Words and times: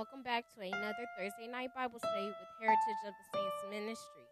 Welcome 0.00 0.22
back 0.22 0.46
to 0.54 0.62
another 0.62 1.06
Thursday 1.18 1.46
night 1.46 1.74
Bible 1.74 1.98
study 1.98 2.24
with 2.24 2.34
Heritage 2.58 3.02
of 3.06 3.12
the 3.12 3.38
Saints 3.38 3.56
Ministry. 3.68 4.22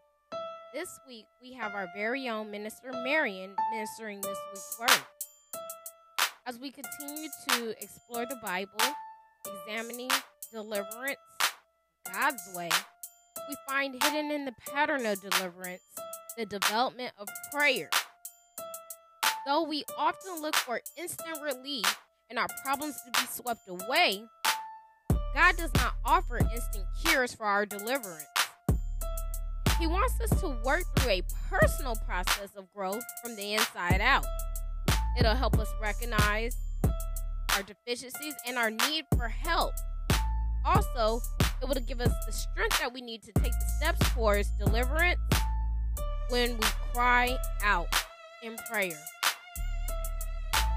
This 0.72 0.88
week 1.06 1.26
we 1.42 1.52
have 1.52 1.74
our 1.74 1.86
very 1.94 2.26
own 2.26 2.50
Minister 2.50 2.90
Marion 3.04 3.54
ministering 3.70 4.22
this 4.22 4.38
week's 4.50 4.76
word. 4.80 5.04
As 6.46 6.58
we 6.58 6.70
continue 6.70 7.28
to 7.50 7.74
explore 7.82 8.24
the 8.24 8.38
Bible, 8.42 8.80
examining 9.44 10.08
deliverance 10.50 11.18
God's 12.14 12.50
way, 12.54 12.70
we 13.50 13.56
find 13.68 14.02
hidden 14.02 14.30
in 14.30 14.46
the 14.46 14.54
pattern 14.72 15.04
of 15.04 15.20
deliverance 15.20 15.82
the 16.38 16.46
development 16.46 17.12
of 17.18 17.28
prayer. 17.52 17.90
Though 19.44 19.64
we 19.64 19.84
often 19.98 20.40
look 20.40 20.56
for 20.56 20.80
instant 20.96 21.42
relief 21.42 21.84
and 22.30 22.38
our 22.38 22.48
problems 22.64 22.94
to 23.04 23.20
be 23.20 23.26
swept 23.26 23.68
away, 23.68 24.24
God 25.38 25.56
does 25.56 25.72
not 25.74 25.94
offer 26.04 26.38
instant 26.38 26.84
cures 27.00 27.32
for 27.32 27.46
our 27.46 27.64
deliverance. 27.64 28.26
He 29.78 29.86
wants 29.86 30.20
us 30.20 30.40
to 30.40 30.48
work 30.64 30.82
through 30.96 31.12
a 31.12 31.22
personal 31.48 31.94
process 31.94 32.48
of 32.56 32.68
growth 32.74 33.04
from 33.22 33.36
the 33.36 33.54
inside 33.54 34.00
out. 34.00 34.26
It'll 35.16 35.36
help 35.36 35.56
us 35.60 35.68
recognize 35.80 36.56
our 37.54 37.62
deficiencies 37.62 38.34
and 38.48 38.58
our 38.58 38.72
need 38.72 39.04
for 39.16 39.28
help. 39.28 39.74
Also, 40.64 41.20
it 41.62 41.68
will 41.68 41.76
give 41.86 42.00
us 42.00 42.12
the 42.26 42.32
strength 42.32 42.80
that 42.80 42.92
we 42.92 43.00
need 43.00 43.22
to 43.22 43.30
take 43.40 43.52
the 43.52 43.72
steps 43.76 44.12
towards 44.14 44.50
deliverance 44.58 45.20
when 46.30 46.58
we 46.58 46.66
cry 46.92 47.38
out 47.62 47.86
in 48.42 48.56
prayer. 48.68 48.98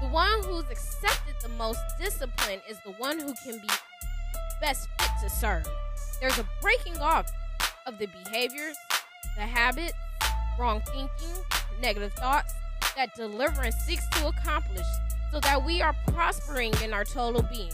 The 0.00 0.08
one 0.08 0.44
who's 0.44 0.70
accepted 0.70 1.34
the 1.42 1.48
most 1.48 1.80
discipline 1.98 2.60
is 2.70 2.78
the 2.84 2.92
one 2.92 3.18
who 3.18 3.34
can 3.44 3.58
be 3.58 3.68
best 4.62 4.88
fit 4.98 5.10
to 5.20 5.28
serve. 5.28 5.66
There's 6.20 6.38
a 6.38 6.48
breaking 6.62 6.96
off 6.98 7.30
of 7.84 7.98
the 7.98 8.06
behaviors, 8.06 8.76
the 9.36 9.42
habits, 9.42 9.92
wrong 10.58 10.80
thinking, 10.86 11.42
negative 11.80 12.12
thoughts 12.12 12.54
that 12.96 13.14
deliverance 13.16 13.74
seeks 13.86 14.08
to 14.10 14.28
accomplish 14.28 14.86
so 15.32 15.40
that 15.40 15.64
we 15.64 15.82
are 15.82 15.94
prospering 16.06 16.72
in 16.84 16.94
our 16.94 17.04
total 17.04 17.42
being, 17.42 17.72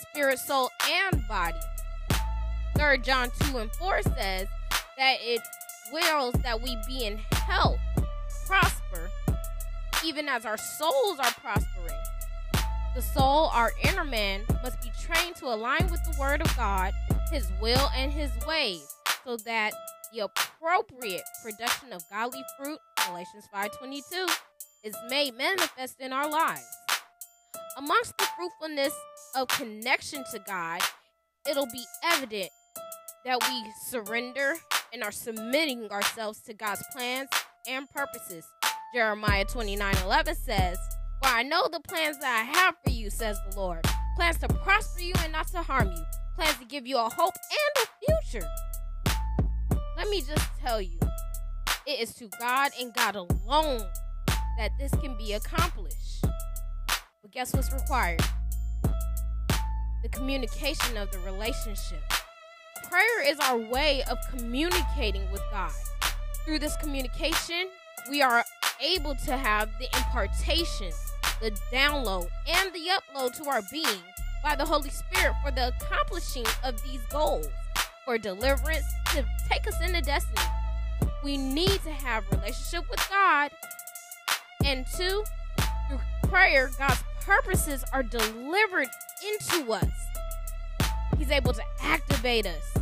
spirit, 0.00 0.38
soul, 0.38 0.70
and 0.90 1.22
body. 1.28 1.58
3 2.78 2.98
John 2.98 3.28
2 3.50 3.58
and 3.58 3.70
4 3.74 4.02
says 4.02 4.48
that 4.96 5.16
it 5.20 5.42
wills 5.92 6.34
that 6.42 6.62
we 6.62 6.78
be 6.86 7.04
in 7.04 7.18
health, 7.32 7.80
prosper, 8.46 9.10
even 10.04 10.26
as 10.26 10.46
our 10.46 10.56
souls 10.56 11.18
are 11.18 11.32
prospering. 11.32 12.00
The 12.94 13.02
soul, 13.02 13.50
our 13.54 13.70
inner 13.84 14.04
man, 14.04 14.42
must 14.62 14.80
be 14.80 14.90
trained 15.00 15.36
to 15.36 15.46
align 15.46 15.88
with 15.90 16.02
the 16.04 16.16
word 16.18 16.40
of 16.40 16.56
God, 16.56 16.92
his 17.30 17.46
will 17.60 17.90
and 17.94 18.12
his 18.12 18.30
ways, 18.46 18.86
so 19.24 19.36
that 19.38 19.72
the 20.12 20.20
appropriate 20.20 21.22
production 21.42 21.92
of 21.92 22.02
godly 22.10 22.42
fruit, 22.58 22.78
Galatians 23.06 23.46
5:22, 23.52 24.26
is 24.82 24.96
made 25.08 25.34
manifest 25.34 26.00
in 26.00 26.12
our 26.12 26.28
lives. 26.28 26.66
Amongst 27.76 28.18
the 28.18 28.26
fruitfulness 28.36 28.94
of 29.36 29.46
connection 29.48 30.24
to 30.32 30.40
God, 30.40 30.80
it'll 31.48 31.70
be 31.70 31.84
evident 32.02 32.50
that 33.24 33.38
we 33.48 33.72
surrender 33.86 34.54
and 34.92 35.04
are 35.04 35.12
submitting 35.12 35.88
ourselves 35.90 36.40
to 36.46 36.54
God's 36.54 36.82
plans 36.92 37.28
and 37.68 37.88
purposes. 37.90 38.44
Jeremiah 38.94 39.44
29:11 39.44 40.34
says, 40.34 40.78
I 41.38 41.44
know 41.44 41.68
the 41.70 41.78
plans 41.78 42.18
that 42.18 42.36
I 42.36 42.58
have 42.58 42.74
for 42.82 42.90
you, 42.90 43.10
says 43.10 43.38
the 43.48 43.56
Lord. 43.56 43.84
Plans 44.16 44.38
to 44.38 44.48
prosper 44.48 45.02
you 45.02 45.12
and 45.22 45.30
not 45.30 45.46
to 45.52 45.62
harm 45.62 45.86
you. 45.86 46.04
Plans 46.34 46.58
to 46.58 46.64
give 46.64 46.84
you 46.84 46.98
a 46.98 47.08
hope 47.08 47.34
and 47.36 47.84
a 47.84 48.32
future. 48.32 48.48
Let 49.96 50.08
me 50.08 50.20
just 50.20 50.44
tell 50.58 50.82
you, 50.82 50.98
it 51.86 52.00
is 52.00 52.12
to 52.16 52.28
God 52.40 52.72
and 52.80 52.92
God 52.92 53.14
alone 53.14 53.84
that 54.58 54.72
this 54.80 54.90
can 55.00 55.16
be 55.16 55.34
accomplished. 55.34 56.24
But 57.22 57.30
guess 57.30 57.54
what's 57.54 57.72
required? 57.72 58.20
The 60.02 60.08
communication 60.10 60.96
of 60.96 61.08
the 61.12 61.20
relationship. 61.20 62.02
Prayer 62.90 63.30
is 63.30 63.38
our 63.38 63.58
way 63.58 64.02
of 64.10 64.18
communicating 64.36 65.30
with 65.30 65.42
God. 65.52 65.70
Through 66.44 66.58
this 66.58 66.76
communication, 66.78 67.68
we 68.10 68.22
are 68.22 68.44
able 68.80 69.14
to 69.14 69.36
have 69.36 69.70
the 69.78 69.86
impartation 69.96 70.90
the 71.40 71.50
download, 71.72 72.28
and 72.46 72.72
the 72.72 72.88
upload 72.90 73.36
to 73.36 73.48
our 73.48 73.62
being 73.70 74.02
by 74.42 74.54
the 74.56 74.64
Holy 74.64 74.90
Spirit 74.90 75.34
for 75.44 75.50
the 75.50 75.68
accomplishing 75.68 76.46
of 76.64 76.82
these 76.84 77.00
goals, 77.10 77.48
for 78.04 78.18
deliverance 78.18 78.84
to 79.12 79.24
take 79.50 79.66
us 79.66 79.74
into 79.84 80.00
destiny. 80.00 80.46
We 81.22 81.36
need 81.36 81.82
to 81.84 81.90
have 81.90 82.24
relationship 82.30 82.88
with 82.90 83.04
God, 83.08 83.50
and 84.64 84.86
two, 84.96 85.24
through 85.88 86.00
prayer, 86.28 86.70
God's 86.78 87.02
purposes 87.20 87.84
are 87.92 88.02
delivered 88.02 88.88
into 89.26 89.72
us. 89.72 89.86
He's 91.18 91.30
able 91.30 91.52
to 91.52 91.62
activate 91.80 92.46
us, 92.46 92.74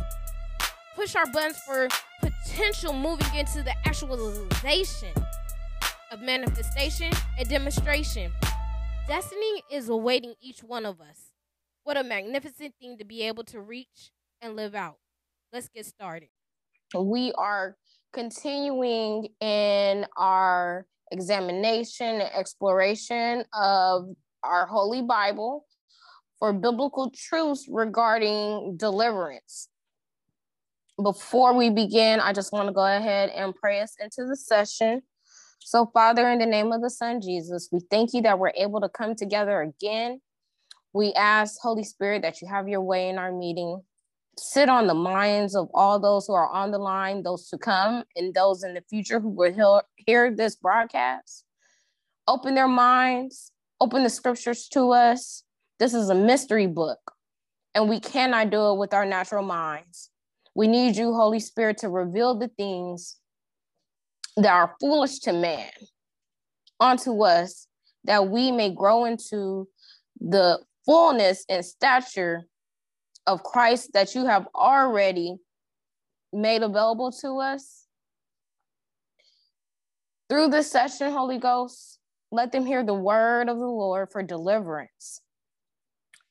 push 0.95 1.15
our 1.15 1.25
buttons 1.25 1.59
for 1.59 1.87
potential 2.21 2.93
moving 2.93 3.27
into 3.35 3.63
the 3.63 3.73
actualization 3.85 5.13
of 6.11 6.21
manifestation 6.21 7.11
and 7.37 7.49
demonstration. 7.49 8.31
Destiny 9.07 9.63
is 9.71 9.89
awaiting 9.89 10.35
each 10.41 10.63
one 10.63 10.85
of 10.85 11.01
us. 11.01 11.31
What 11.83 11.97
a 11.97 12.03
magnificent 12.03 12.75
thing 12.79 12.97
to 12.97 13.05
be 13.05 13.23
able 13.23 13.43
to 13.45 13.59
reach 13.59 14.11
and 14.41 14.55
live 14.55 14.75
out. 14.75 14.97
Let's 15.51 15.69
get 15.69 15.85
started. 15.85 16.29
We 16.97 17.31
are 17.33 17.75
continuing 18.13 19.29
in 19.41 20.05
our 20.17 20.85
examination 21.11 22.21
and 22.21 22.29
exploration 22.33 23.43
of 23.53 24.09
our 24.43 24.65
Holy 24.65 25.01
Bible 25.01 25.65
for 26.39 26.53
biblical 26.53 27.11
truths 27.11 27.67
regarding 27.69 28.77
deliverance. 28.77 29.69
Before 31.01 31.53
we 31.53 31.69
begin, 31.69 32.19
I 32.19 32.33
just 32.33 32.51
want 32.51 32.67
to 32.67 32.73
go 32.73 32.85
ahead 32.85 33.29
and 33.29 33.55
pray 33.55 33.81
us 33.81 33.95
into 33.99 34.25
the 34.27 34.35
session. 34.35 35.01
So, 35.59 35.89
Father, 35.93 36.29
in 36.29 36.39
the 36.39 36.45
name 36.45 36.71
of 36.71 36.81
the 36.81 36.89
Son, 36.89 37.19
Jesus, 37.21 37.69
we 37.71 37.81
thank 37.91 38.13
you 38.13 38.21
that 38.21 38.39
we're 38.39 38.53
able 38.55 38.81
to 38.81 38.89
come 38.89 39.15
together 39.15 39.61
again. 39.61 40.21
We 40.93 41.13
ask, 41.13 41.59
Holy 41.61 41.83
Spirit, 41.83 42.21
that 42.21 42.41
you 42.41 42.47
have 42.47 42.67
your 42.67 42.81
way 42.81 43.09
in 43.09 43.17
our 43.17 43.31
meeting. 43.31 43.81
Sit 44.39 44.69
on 44.69 44.87
the 44.87 44.93
minds 44.93 45.55
of 45.55 45.69
all 45.73 45.99
those 45.99 46.27
who 46.27 46.33
are 46.33 46.49
on 46.49 46.71
the 46.71 46.77
line, 46.77 47.23
those 47.23 47.49
to 47.49 47.57
come, 47.57 48.03
and 48.15 48.33
those 48.33 48.63
in 48.63 48.75
the 48.75 48.83
future 48.89 49.19
who 49.19 49.29
will 49.29 49.81
hear 49.95 50.33
this 50.33 50.55
broadcast. 50.55 51.43
Open 52.27 52.55
their 52.55 52.67
minds, 52.67 53.51
open 53.81 54.03
the 54.03 54.09
scriptures 54.09 54.67
to 54.69 54.91
us. 54.91 55.43
This 55.79 55.93
is 55.93 56.09
a 56.09 56.15
mystery 56.15 56.67
book, 56.67 56.99
and 57.75 57.89
we 57.89 57.99
cannot 57.99 58.49
do 58.49 58.71
it 58.71 58.77
with 58.77 58.93
our 58.93 59.05
natural 59.05 59.43
minds. 59.43 60.09
We 60.55 60.67
need 60.67 60.95
you, 60.95 61.13
Holy 61.13 61.39
Spirit, 61.39 61.77
to 61.79 61.89
reveal 61.89 62.35
the 62.35 62.47
things 62.47 63.17
that 64.37 64.53
are 64.53 64.75
foolish 64.79 65.19
to 65.19 65.33
man 65.33 65.69
unto 66.79 67.23
us 67.23 67.67
that 68.03 68.29
we 68.29 68.51
may 68.51 68.73
grow 68.73 69.05
into 69.05 69.67
the 70.19 70.59
fullness 70.85 71.43
and 71.49 71.65
stature 71.65 72.47
of 73.25 73.43
Christ 73.43 73.91
that 73.93 74.15
you 74.15 74.25
have 74.25 74.47
already 74.55 75.35
made 76.31 76.63
available 76.63 77.11
to 77.21 77.39
us. 77.39 77.85
Through 80.29 80.49
this 80.49 80.71
session, 80.71 81.11
Holy 81.11 81.37
Ghost, 81.37 81.99
let 82.31 82.51
them 82.51 82.65
hear 82.65 82.83
the 82.83 82.93
word 82.93 83.49
of 83.49 83.57
the 83.57 83.65
Lord 83.65 84.09
for 84.11 84.23
deliverance. 84.23 85.21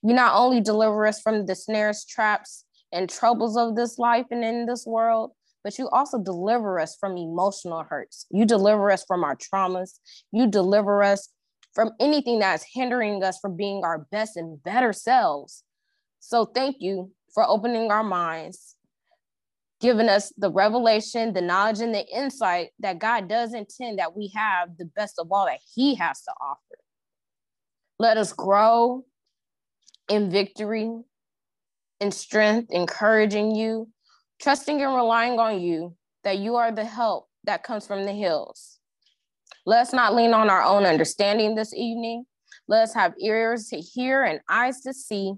You 0.03 0.15
not 0.15 0.35
only 0.37 0.61
deliver 0.61 1.07
us 1.07 1.21
from 1.21 1.47
the 1.47 1.55
snares, 1.55 2.05
traps, 2.05 2.65
and 2.93 3.11
troubles 3.11 3.57
of 3.57 3.75
this 3.75 3.99
life 3.99 4.27
and 4.31 4.45
in 4.45 4.67
this 4.67 4.87
world, 4.87 5.33
but 5.67 5.79
you 5.79 5.89
also 5.89 6.23
deliver 6.23 6.79
us 6.79 6.95
from 6.95 7.17
emotional 7.17 7.83
hurts. 7.83 8.27
You 8.31 8.47
deliver 8.47 8.89
us 8.93 9.05
from 9.05 9.25
our 9.25 9.35
traumas. 9.35 9.99
You 10.31 10.47
deliver 10.47 11.03
us 11.03 11.31
from 11.75 11.91
anything 11.99 12.39
that's 12.39 12.65
hindering 12.73 13.21
us 13.25 13.41
from 13.41 13.57
being 13.57 13.83
our 13.83 14.07
best 14.13 14.37
and 14.37 14.63
better 14.63 14.93
selves. 14.93 15.65
So 16.21 16.45
thank 16.45 16.77
you 16.79 17.11
for 17.35 17.45
opening 17.45 17.91
our 17.91 18.05
minds, 18.05 18.77
giving 19.81 20.09
us 20.09 20.33
the 20.39 20.53
revelation, 20.53 21.33
the 21.33 21.41
knowledge, 21.41 21.81
and 21.81 21.93
the 21.93 22.07
insight 22.17 22.69
that 22.79 23.01
God 23.01 23.29
does 23.29 23.53
intend 23.53 23.99
that 23.99 24.17
we 24.17 24.31
have 24.37 24.69
the 24.79 24.85
best 24.85 25.17
of 25.19 25.33
all 25.33 25.47
that 25.47 25.59
He 25.75 25.97
has 25.97 26.23
to 26.23 26.33
offer. 26.41 26.79
Let 27.99 28.19
us 28.19 28.33
grow 28.33 29.05
in 30.09 30.31
victory, 30.31 30.93
in 31.99 32.13
strength, 32.13 32.71
encouraging 32.71 33.57
you, 33.57 33.89
trusting 34.41 34.83
and 34.83 34.95
relying 34.95 35.39
on 35.39 35.61
you 35.61 35.95
that 36.25 36.39
you 36.39 36.57
are 36.57 36.73
the 36.73 36.85
help 36.85 37.29
that 37.45 37.63
comes 37.63 37.87
from 37.87 38.05
the 38.05 38.13
hills. 38.13 38.79
Let's 39.65 39.93
not 39.93 40.15
lean 40.15 40.35
on 40.35 40.51
our 40.51 40.63
own 40.63 40.85
understanding 40.85 41.55
this 41.55 41.75
evening. 41.75 42.25
Let's 42.69 42.95
have 42.95 43.15
ears 43.21 43.69
to 43.69 43.79
hear 43.79 44.25
and 44.25 44.41
eyes 44.49 44.81
to 44.83 44.93
see 44.93 45.35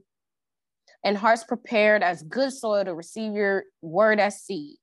and 1.04 1.16
hearts 1.16 1.44
prepared 1.44 2.02
as 2.02 2.22
good 2.22 2.52
soil 2.52 2.84
to 2.84 2.94
receive 2.94 3.32
your 3.32 3.64
word 3.82 4.18
as 4.18 4.42
seed. 4.42 4.76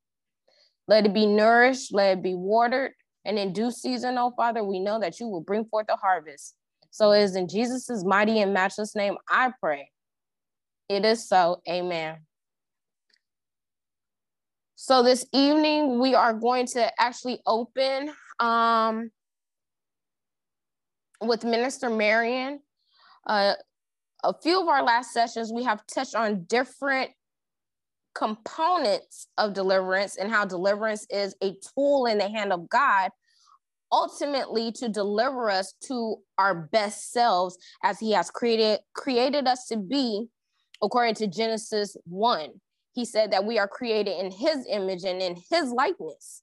Let 0.87 1.05
it 1.05 1.13
be 1.13 1.25
nourished, 1.25 1.93
let 1.93 2.17
it 2.17 2.23
be 2.23 2.35
watered, 2.35 2.91
and 3.25 3.39
in 3.39 3.53
due 3.53 3.71
season, 3.71 4.17
oh 4.17 4.31
Father, 4.37 4.63
we 4.63 4.79
know 4.79 4.99
that 4.99 5.19
you 5.19 5.27
will 5.27 5.41
bring 5.41 5.65
forth 5.65 5.87
a 5.89 5.95
harvest. 5.95 6.55
So 6.91 7.11
it 7.11 7.23
is 7.23 7.35
in 7.35 7.47
Jesus' 7.47 8.03
mighty 8.05 8.39
and 8.39 8.53
matchless 8.53 8.95
name 8.95 9.17
I 9.29 9.51
pray. 9.59 9.89
It 10.87 11.03
is 11.03 11.27
so. 11.27 11.61
Amen. 11.67 12.17
So 14.77 15.03
this 15.03 15.25
evening, 15.31 15.99
we 15.99 16.15
are 16.15 16.33
going 16.33 16.65
to 16.67 17.01
actually 17.01 17.39
open 17.45 18.11
um, 18.41 19.09
with 21.21 21.45
Minister 21.45 21.89
Marion. 21.89 22.59
Uh, 23.25 23.53
a 24.25 24.33
few 24.43 24.61
of 24.61 24.67
our 24.67 24.83
last 24.83 25.13
sessions, 25.13 25.53
we 25.53 25.63
have 25.63 25.87
touched 25.87 26.13
on 26.13 26.43
different 26.43 27.11
components 28.15 29.27
of 29.37 29.53
deliverance 29.53 30.17
and 30.17 30.29
how 30.29 30.43
deliverance 30.43 31.07
is 31.09 31.35
a 31.41 31.55
tool 31.73 32.05
in 32.05 32.17
the 32.17 32.27
hand 32.27 32.51
of 32.51 32.67
God 32.67 33.11
ultimately 33.93 34.73
to 34.73 34.89
deliver 34.89 35.49
us 35.49 35.73
to 35.87 36.17
our 36.37 36.53
best 36.53 37.13
selves 37.13 37.57
as 37.83 37.99
he 37.99 38.11
has 38.11 38.29
created 38.29 38.79
created 38.93 39.47
us 39.47 39.67
to 39.67 39.77
be 39.77 40.27
according 40.81 41.13
to 41.15 41.27
Genesis 41.27 41.95
1 42.05 42.49
he 42.95 43.05
said 43.05 43.31
that 43.31 43.45
we 43.45 43.59
are 43.59 43.67
created 43.67 44.17
in 44.19 44.31
his 44.31 44.65
image 44.69 45.03
and 45.03 45.21
in 45.21 45.35
his 45.51 45.71
likeness 45.71 46.41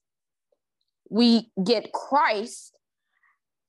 we 1.09 1.51
get 1.65 1.91
Christ 1.91 2.75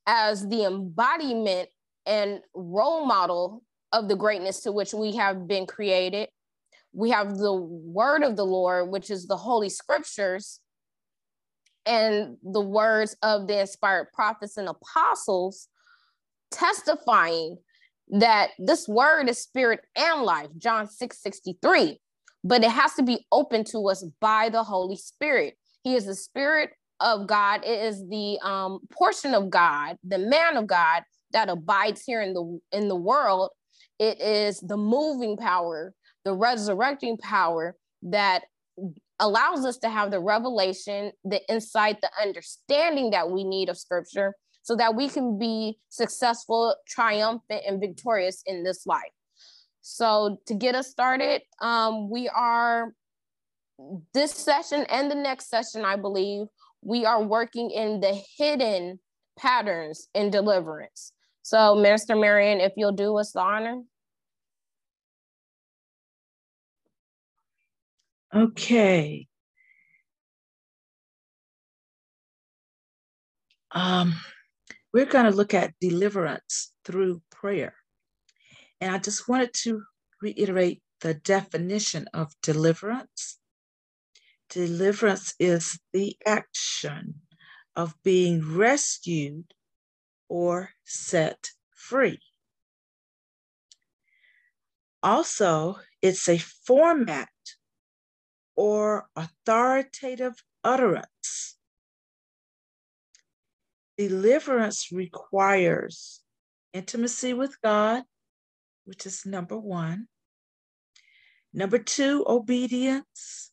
as 0.06 0.46
the 0.48 0.64
embodiment 0.64 1.68
and 2.06 2.40
role 2.54 3.06
model 3.06 3.62
of 3.92 4.08
the 4.08 4.16
greatness 4.16 4.60
to 4.60 4.72
which 4.72 4.94
we 4.94 5.16
have 5.16 5.48
been 5.48 5.66
created 5.66 6.28
we 6.94 7.10
have 7.10 7.36
the 7.36 7.52
word 7.52 8.22
of 8.22 8.36
the 8.36 8.46
Lord, 8.46 8.88
which 8.88 9.10
is 9.10 9.26
the 9.26 9.36
Holy 9.36 9.68
Scriptures, 9.68 10.60
and 11.84 12.36
the 12.42 12.60
words 12.60 13.16
of 13.22 13.46
the 13.48 13.60
inspired 13.60 14.12
prophets 14.14 14.56
and 14.56 14.68
apostles 14.68 15.68
testifying 16.50 17.58
that 18.08 18.50
this 18.58 18.86
word 18.86 19.28
is 19.28 19.42
spirit 19.42 19.80
and 19.96 20.22
life, 20.22 20.48
John 20.56 20.88
6 20.88 21.20
63. 21.20 22.00
But 22.44 22.62
it 22.62 22.70
has 22.70 22.94
to 22.94 23.02
be 23.02 23.26
open 23.32 23.64
to 23.72 23.88
us 23.88 24.04
by 24.20 24.50
the 24.50 24.62
Holy 24.62 24.96
Spirit. 24.96 25.54
He 25.82 25.96
is 25.96 26.06
the 26.06 26.14
spirit 26.14 26.70
of 27.00 27.26
God, 27.26 27.64
it 27.64 27.82
is 27.84 28.06
the 28.08 28.38
um, 28.42 28.80
portion 28.92 29.34
of 29.34 29.50
God, 29.50 29.96
the 30.04 30.18
man 30.18 30.56
of 30.56 30.66
God 30.66 31.02
that 31.32 31.48
abides 31.48 32.02
here 32.06 32.22
in 32.22 32.34
the 32.34 32.60
in 32.70 32.88
the 32.88 32.96
world. 32.96 33.50
It 33.98 34.20
is 34.20 34.60
the 34.60 34.76
moving 34.76 35.36
power 35.36 35.94
the 36.24 36.34
resurrecting 36.34 37.18
power 37.18 37.76
that 38.02 38.42
allows 39.20 39.64
us 39.64 39.78
to 39.78 39.88
have 39.88 40.10
the 40.10 40.20
revelation, 40.20 41.12
the 41.24 41.40
insight, 41.48 42.00
the 42.00 42.10
understanding 42.20 43.10
that 43.10 43.30
we 43.30 43.44
need 43.44 43.68
of 43.68 43.78
scripture 43.78 44.34
so 44.62 44.74
that 44.74 44.96
we 44.96 45.08
can 45.08 45.38
be 45.38 45.78
successful, 45.90 46.74
triumphant, 46.88 47.62
and 47.66 47.80
victorious 47.80 48.42
in 48.46 48.64
this 48.64 48.86
life. 48.86 49.02
So, 49.86 50.38
to 50.46 50.54
get 50.54 50.74
us 50.74 50.88
started, 50.88 51.42
um, 51.60 52.08
we 52.08 52.26
are 52.26 52.94
this 54.14 54.32
session 54.32 54.86
and 54.88 55.10
the 55.10 55.14
next 55.14 55.50
session, 55.50 55.84
I 55.84 55.96
believe, 55.96 56.46
we 56.80 57.04
are 57.04 57.22
working 57.22 57.70
in 57.70 58.00
the 58.00 58.18
hidden 58.38 58.98
patterns 59.38 60.08
in 60.14 60.30
deliverance. 60.30 61.12
So, 61.42 61.74
Minister 61.74 62.16
Marion, 62.16 62.60
if 62.60 62.72
you'll 62.78 62.92
do 62.92 63.18
us 63.18 63.32
the 63.32 63.40
honor. 63.40 63.82
Okay. 68.34 69.28
Um, 73.72 74.14
we're 74.94 75.04
going 75.04 75.30
to 75.30 75.36
look 75.36 75.52
at 75.52 75.74
deliverance 75.78 76.72
through 76.86 77.20
prayer. 77.30 77.74
And 78.80 78.94
I 78.94 78.98
just 78.98 79.28
wanted 79.28 79.54
to 79.62 79.82
reiterate 80.20 80.82
the 81.00 81.14
definition 81.14 82.08
of 82.12 82.32
deliverance. 82.42 83.38
Deliverance 84.50 85.34
is 85.38 85.78
the 85.92 86.16
action 86.26 87.22
of 87.76 87.94
being 88.02 88.56
rescued 88.56 89.52
or 90.28 90.70
set 90.84 91.50
free. 91.70 92.20
Also, 95.02 95.76
it's 96.00 96.28
a 96.28 96.38
format 96.38 97.28
or 98.56 99.06
authoritative 99.16 100.42
utterance. 100.62 101.56
Deliverance 103.98 104.90
requires 104.90 106.22
intimacy 106.72 107.34
with 107.34 107.60
God, 107.62 108.04
which 108.84 109.06
is 109.06 109.26
number 109.26 109.58
one. 109.58 110.08
Number 111.52 111.78
two, 111.78 112.24
obedience. 112.26 113.50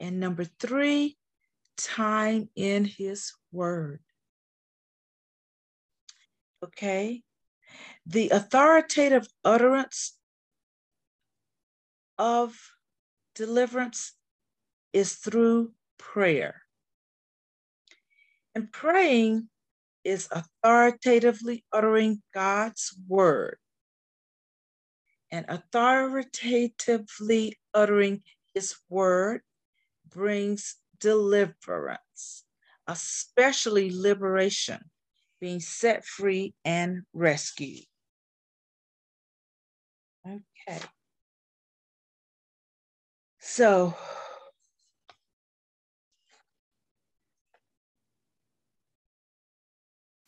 And 0.00 0.18
number 0.18 0.44
three, 0.44 1.16
time 1.76 2.48
in 2.56 2.84
His 2.84 3.32
Word. 3.52 4.00
Okay? 6.64 7.22
The 8.06 8.30
authoritative 8.30 9.26
utterance 9.44 10.16
of 12.18 12.56
deliverance 13.34 14.12
is 14.92 15.14
through 15.14 15.72
prayer. 15.98 16.62
And 18.54 18.70
praying 18.70 19.48
is 20.04 20.28
authoritatively 20.30 21.64
uttering 21.72 22.22
God's 22.32 22.96
word. 23.08 23.58
And 25.34 25.46
authoritatively 25.48 27.58
uttering 27.74 28.22
his 28.54 28.76
word 28.88 29.40
brings 30.08 30.76
deliverance, 31.00 32.44
especially 32.86 33.90
liberation, 33.90 34.92
being 35.40 35.58
set 35.58 36.04
free 36.04 36.54
and 36.64 37.02
rescued. 37.12 37.82
Okay. 40.24 40.78
So, 43.40 43.96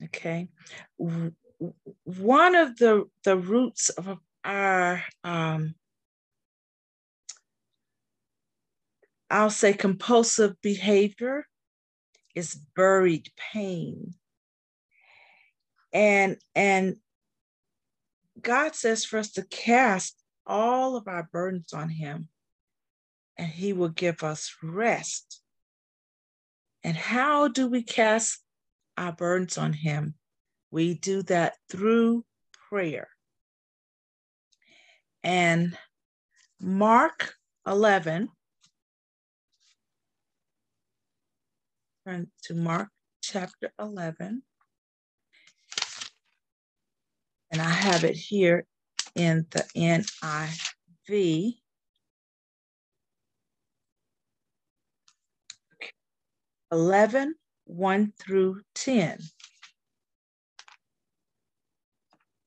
Okay. 0.03 0.49
One 0.99 2.55
of 2.57 2.77
the, 2.77 3.09
the 3.25 3.37
roots 3.37 3.89
of 3.91 4.19
our, 4.47 5.03
um, 5.25 5.75
I'll 9.31 9.51
say 9.51 9.73
compulsive 9.73 10.55
behavior 10.63 11.47
is 12.35 12.55
buried 12.75 13.31
pain. 13.53 14.15
And, 15.93 16.37
and 16.55 16.97
God 18.41 18.75
says 18.75 19.05
for 19.05 19.19
us 19.19 19.33
to 19.33 19.47
cast 19.47 20.23
all 20.47 20.97
of 20.97 21.09
our 21.09 21.29
burdens 21.33 21.73
on 21.73 21.89
him 21.89 22.29
and 23.37 23.49
he 23.49 23.73
will 23.73 23.89
give 23.89 24.23
us 24.23 24.55
rest. 24.63 25.43
And 26.85 26.97
how 26.97 27.49
do 27.49 27.67
we 27.67 27.83
cast 27.83 28.41
our 28.97 29.13
burdens 29.13 29.59
on 29.59 29.73
Him. 29.73 30.15
We 30.71 30.95
do 30.95 31.23
that 31.25 31.57
through 31.71 32.25
prayer. 32.69 33.09
And 35.25 35.77
Mark 36.61 37.35
11, 37.67 38.29
turn 42.07 42.31
to 42.45 42.55
Mark 42.55 42.89
chapter 43.23 43.73
11. 43.79 44.43
And 47.51 47.63
I 47.63 47.69
have 47.69 48.05
it 48.05 48.17
here 48.17 48.67
in 49.15 49.47
the 49.51 49.65
NIV. 49.77 51.57
11 56.73 57.35
1 57.67 58.13
through 58.19 58.61
10. 58.75 59.19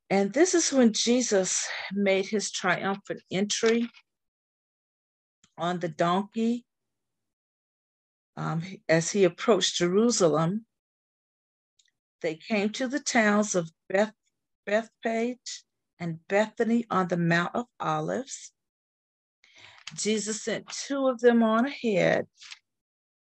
And 0.09 0.33
this 0.33 0.55
is 0.55 0.73
when 0.73 0.91
Jesus 0.93 1.67
made 1.93 2.25
his 2.25 2.51
triumphant 2.51 3.21
entry 3.31 3.87
on 5.57 5.79
the 5.79 5.87
donkey 5.87 6.65
um, 8.35 8.63
as 8.87 9.11
he 9.11 9.23
approached 9.23 9.75
Jerusalem. 9.75 10.65
They 12.21 12.35
came 12.35 12.69
to 12.71 12.87
the 12.87 12.99
towns 12.99 13.53
of 13.53 13.71
Beth, 13.87 14.13
Bethphage 14.65 15.63
and 15.99 16.19
Bethany 16.27 16.85
on 16.89 17.07
the 17.07 17.17
Mount 17.17 17.51
of 17.53 17.65
Olives. 17.79 18.51
Jesus 19.93 20.43
sent 20.43 20.67
two 20.69 21.07
of 21.07 21.19
them 21.19 21.43
on 21.43 21.65
ahead 21.65 22.25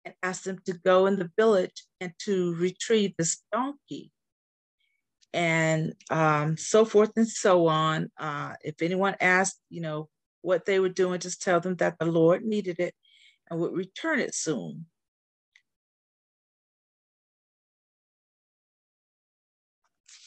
and 0.05 0.15
asked 0.23 0.45
them 0.45 0.59
to 0.67 0.75
go 0.75 1.07
in 1.07 1.17
the 1.17 1.31
village 1.37 1.85
and 2.01 2.13
to 2.21 2.55
retrieve 2.57 3.15
this 3.17 3.43
donkey 3.53 4.13
and 5.35 5.95
um, 6.11 6.57
so 6.57 6.85
forth 6.85 7.11
and 7.17 7.29
so 7.29 7.67
on. 7.67 8.11
Uh, 8.17 8.55
if 8.63 8.81
anyone 8.81 9.17
asked, 9.21 9.61
you 9.69 9.81
know, 9.81 10.09
what 10.43 10.65
they 10.65 10.79
were 10.79 10.89
doing, 10.89 11.21
just 11.21 11.43
tell 11.43 11.61
them 11.61 11.77
that 11.77 11.99
the 11.99 12.07
Lord 12.07 12.45
needed 12.45 12.79
it 12.79 12.95
and 13.51 13.61
would 13.61 13.73
return 13.73 14.21
it 14.21 14.35
soon. 14.35 14.87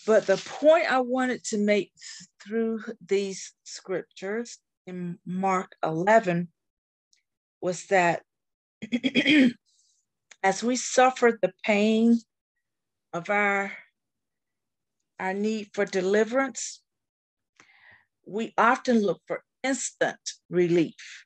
But 0.05 0.27
the 0.27 0.37
point 0.37 0.91
I 0.91 0.99
wanted 0.99 1.43
to 1.45 1.57
make 1.57 1.91
through 2.43 2.81
these 3.05 3.53
scriptures 3.63 4.57
in 4.85 5.19
Mark 5.25 5.75
11 5.83 6.49
was 7.61 7.85
that 7.87 8.23
as 10.43 10.63
we 10.63 10.75
suffer 10.75 11.37
the 11.41 11.53
pain 11.63 12.19
of 13.11 13.29
our, 13.29 13.71
our 15.19 15.33
need 15.33 15.69
for 15.73 15.85
deliverance, 15.85 16.81
we 18.25 18.53
often 18.57 19.01
look 19.01 19.21
for 19.27 19.43
instant 19.63 20.19
relief. 20.49 21.25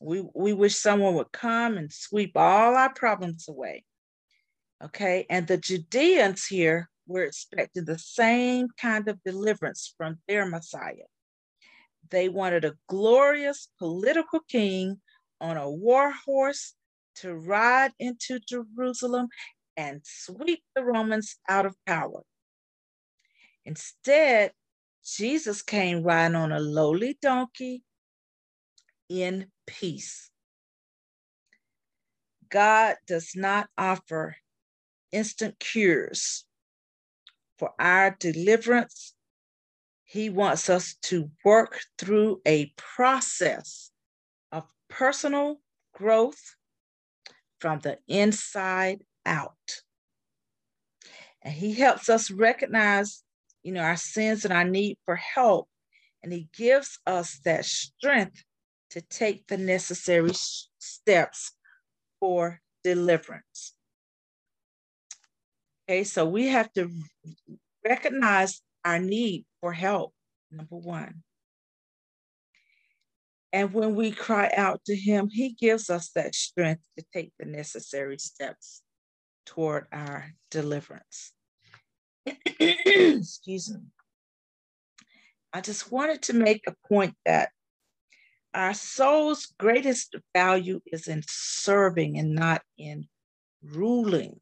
We, 0.00 0.24
we 0.34 0.52
wish 0.52 0.76
someone 0.76 1.14
would 1.14 1.32
come 1.32 1.76
and 1.78 1.92
sweep 1.92 2.32
all 2.36 2.74
our 2.74 2.92
problems 2.92 3.46
away. 3.48 3.84
Okay, 4.84 5.24
and 5.30 5.46
the 5.46 5.56
Judeans 5.56 6.46
here 6.46 6.90
were 7.06 7.22
expecting 7.22 7.84
the 7.84 7.98
same 7.98 8.68
kind 8.78 9.08
of 9.08 9.22
deliverance 9.24 9.94
from 9.96 10.18
their 10.28 10.44
Messiah. 10.46 11.08
They 12.10 12.28
wanted 12.28 12.64
a 12.64 12.76
glorious 12.88 13.68
political 13.78 14.40
king 14.40 15.00
on 15.40 15.56
a 15.56 15.70
war 15.70 16.12
horse 16.24 16.74
to 17.16 17.34
ride 17.34 17.92
into 17.98 18.38
Jerusalem 18.38 19.28
and 19.76 20.00
sweep 20.04 20.62
the 20.74 20.84
Romans 20.84 21.36
out 21.48 21.66
of 21.66 21.74
power. 21.86 22.22
Instead, 23.66 24.52
Jesus 25.04 25.60
came 25.60 26.02
riding 26.02 26.36
on 26.36 26.52
a 26.52 26.60
lowly 26.60 27.18
donkey 27.20 27.82
in 29.08 29.48
peace. 29.66 30.30
God 32.48 32.96
does 33.08 33.32
not 33.34 33.68
offer 33.76 34.36
instant 35.10 35.58
cures 35.58 36.44
for 37.58 37.72
our 37.78 38.16
deliverance. 38.20 39.14
He 40.04 40.30
wants 40.30 40.70
us 40.70 40.94
to 41.02 41.30
work 41.44 41.80
through 41.98 42.40
a 42.46 42.72
process 42.76 43.90
of 44.52 44.64
personal 44.88 45.60
growth 45.92 46.54
from 47.58 47.80
the 47.80 47.98
inside 48.06 49.02
out. 49.24 49.82
And 51.42 51.52
he 51.52 51.74
helps 51.74 52.08
us 52.08 52.30
recognize, 52.30 53.24
you 53.66 53.72
know, 53.72 53.82
our 53.82 53.96
sins 53.96 54.44
and 54.44 54.54
our 54.54 54.64
need 54.64 54.96
for 55.04 55.16
help. 55.16 55.68
And 56.22 56.32
he 56.32 56.48
gives 56.56 57.00
us 57.04 57.40
that 57.44 57.64
strength 57.64 58.44
to 58.90 59.00
take 59.00 59.48
the 59.48 59.58
necessary 59.58 60.30
steps 60.78 61.50
for 62.20 62.60
deliverance. 62.84 63.74
Okay, 65.88 66.04
so 66.04 66.24
we 66.24 66.46
have 66.46 66.72
to 66.74 66.90
recognize 67.84 68.62
our 68.84 69.00
need 69.00 69.44
for 69.60 69.72
help, 69.72 70.14
number 70.52 70.76
one. 70.76 71.24
And 73.52 73.74
when 73.74 73.96
we 73.96 74.12
cry 74.12 74.52
out 74.56 74.84
to 74.86 74.94
Him, 74.94 75.28
He 75.28 75.50
gives 75.50 75.90
us 75.90 76.10
that 76.10 76.36
strength 76.36 76.84
to 76.98 77.04
take 77.12 77.32
the 77.38 77.46
necessary 77.46 78.18
steps 78.18 78.82
toward 79.44 79.86
our 79.90 80.34
deliverance. 80.52 81.32
Excuse 82.60 83.70
me. 83.70 83.80
I 85.52 85.60
just 85.60 85.90
wanted 85.90 86.22
to 86.22 86.34
make 86.34 86.64
a 86.66 86.74
point 86.88 87.14
that 87.24 87.50
our 88.52 88.74
soul's 88.74 89.46
greatest 89.58 90.14
value 90.34 90.80
is 90.86 91.08
in 91.08 91.22
serving 91.26 92.18
and 92.18 92.34
not 92.34 92.62
in 92.78 93.06
ruling. 93.62 94.40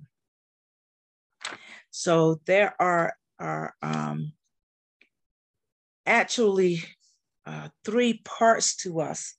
So 1.90 2.40
there 2.46 2.74
are, 2.80 3.14
are 3.38 3.74
um, 3.82 4.32
actually 6.06 6.84
uh, 7.46 7.68
three 7.84 8.20
parts 8.24 8.76
to 8.76 9.00
us 9.00 9.34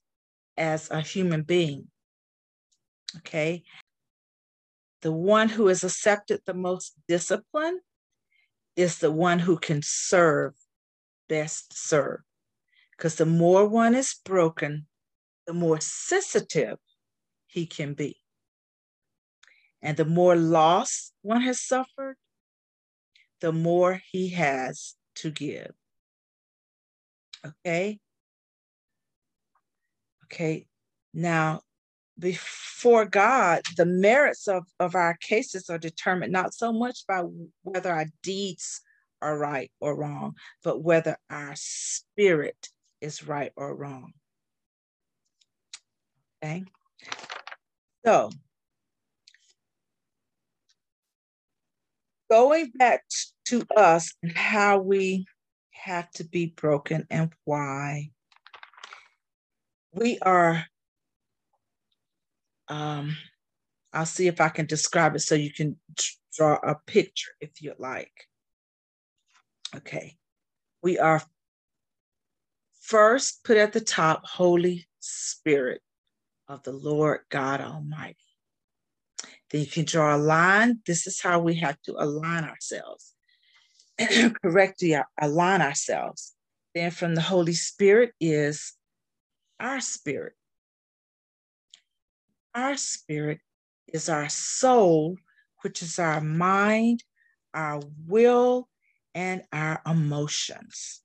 as 0.56 0.90
a 0.90 1.00
human 1.00 1.42
being. 1.42 1.88
Okay. 3.18 3.62
The 5.02 5.12
one 5.12 5.48
who 5.48 5.68
has 5.68 5.84
accepted 5.84 6.40
the 6.46 6.54
most 6.54 6.94
discipline 7.08 7.80
is 8.76 8.98
the 8.98 9.10
one 9.10 9.40
who 9.40 9.58
can 9.58 9.80
serve, 9.82 10.54
best 11.28 11.72
serve. 11.76 12.20
Because 12.92 13.16
the 13.16 13.26
more 13.26 13.66
one 13.66 13.94
is 13.94 14.14
broken, 14.24 14.86
the 15.46 15.52
more 15.52 15.80
sensitive 15.80 16.78
he 17.46 17.66
can 17.66 17.94
be. 17.94 18.20
And 19.82 19.96
the 19.96 20.04
more 20.04 20.36
loss 20.36 21.12
one 21.22 21.42
has 21.42 21.60
suffered, 21.60 22.16
the 23.40 23.52
more 23.52 24.00
he 24.10 24.30
has 24.30 24.94
to 25.16 25.30
give. 25.30 25.72
Okay. 27.44 28.00
Okay. 30.24 30.66
Now, 31.14 31.60
before 32.18 33.04
God, 33.04 33.62
the 33.76 33.86
merits 33.86 34.48
of, 34.48 34.64
of 34.80 34.94
our 34.94 35.16
cases 35.20 35.68
are 35.68 35.78
determined 35.78 36.32
not 36.32 36.54
so 36.54 36.72
much 36.72 37.06
by 37.06 37.22
whether 37.62 37.92
our 37.92 38.06
deeds 38.22 38.80
are 39.22 39.38
right 39.38 39.70
or 39.80 39.96
wrong, 39.96 40.34
but 40.62 40.82
whether 40.82 41.16
our 41.30 41.52
spirit 41.54 42.68
is 43.00 43.26
right 43.26 43.52
or 43.56 43.74
wrong. 43.74 44.12
Okay. 46.42 46.64
So, 48.04 48.30
going 52.30 52.70
back 52.74 53.04
to 53.46 53.64
us 53.76 54.12
and 54.22 54.32
how 54.32 54.78
we 54.78 55.26
have 55.86 56.10
to 56.10 56.24
be 56.24 56.46
broken 56.46 57.06
and 57.10 57.32
why. 57.44 58.10
We 59.92 60.18
are, 60.20 60.64
um, 62.68 63.16
I'll 63.92 64.06
see 64.06 64.26
if 64.26 64.40
I 64.40 64.48
can 64.48 64.66
describe 64.66 65.14
it 65.14 65.20
so 65.20 65.34
you 65.34 65.52
can 65.52 65.76
draw 66.36 66.58
a 66.62 66.74
picture 66.86 67.32
if 67.40 67.62
you'd 67.62 67.78
like. 67.78 68.12
Okay. 69.74 70.16
We 70.82 70.98
are 70.98 71.22
first 72.82 73.42
put 73.44 73.56
at 73.56 73.72
the 73.72 73.80
top 73.80 74.26
Holy 74.26 74.86
Spirit 75.00 75.80
of 76.48 76.62
the 76.62 76.72
Lord 76.72 77.20
God 77.30 77.60
Almighty. 77.60 78.16
Then 79.50 79.62
you 79.62 79.66
can 79.66 79.84
draw 79.84 80.14
a 80.14 80.18
line. 80.18 80.80
This 80.86 81.06
is 81.06 81.20
how 81.20 81.40
we 81.40 81.56
have 81.56 81.80
to 81.82 81.94
align 81.98 82.44
ourselves. 82.44 83.14
correctly 84.42 84.96
align 85.20 85.62
ourselves. 85.62 86.34
Then 86.74 86.90
from 86.90 87.14
the 87.14 87.22
Holy 87.22 87.54
Spirit 87.54 88.12
is 88.20 88.74
our 89.58 89.80
spirit. 89.80 90.34
Our 92.56 92.78
spirit 92.78 93.40
is 93.86 94.08
our 94.08 94.30
soul, 94.30 95.18
which 95.60 95.82
is 95.82 95.98
our 95.98 96.22
mind, 96.22 97.04
our 97.52 97.82
will, 98.06 98.70
and 99.14 99.42
our 99.52 99.82
emotions. 99.84 101.02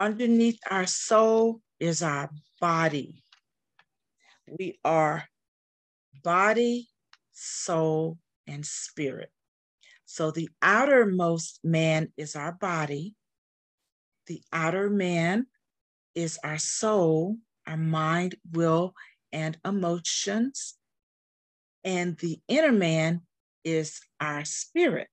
Underneath 0.00 0.58
our 0.70 0.86
soul 0.86 1.60
is 1.78 2.02
our 2.02 2.30
body. 2.58 3.22
We 4.48 4.78
are 4.86 5.28
body, 6.24 6.88
soul, 7.32 8.16
and 8.46 8.64
spirit. 8.64 9.30
So 10.06 10.30
the 10.30 10.48
outermost 10.62 11.60
man 11.62 12.10
is 12.16 12.36
our 12.36 12.52
body. 12.52 13.14
The 14.28 14.40
outer 14.50 14.88
man 14.88 15.46
is 16.14 16.38
our 16.42 16.56
soul, 16.58 17.36
our 17.66 17.76
mind, 17.76 18.36
will, 18.50 18.94
and 19.32 19.58
emotions. 19.64 20.74
And 21.84 22.16
the 22.18 22.40
inner 22.48 22.72
man 22.72 23.22
is 23.64 24.00
our 24.20 24.44
spirit. 24.44 25.08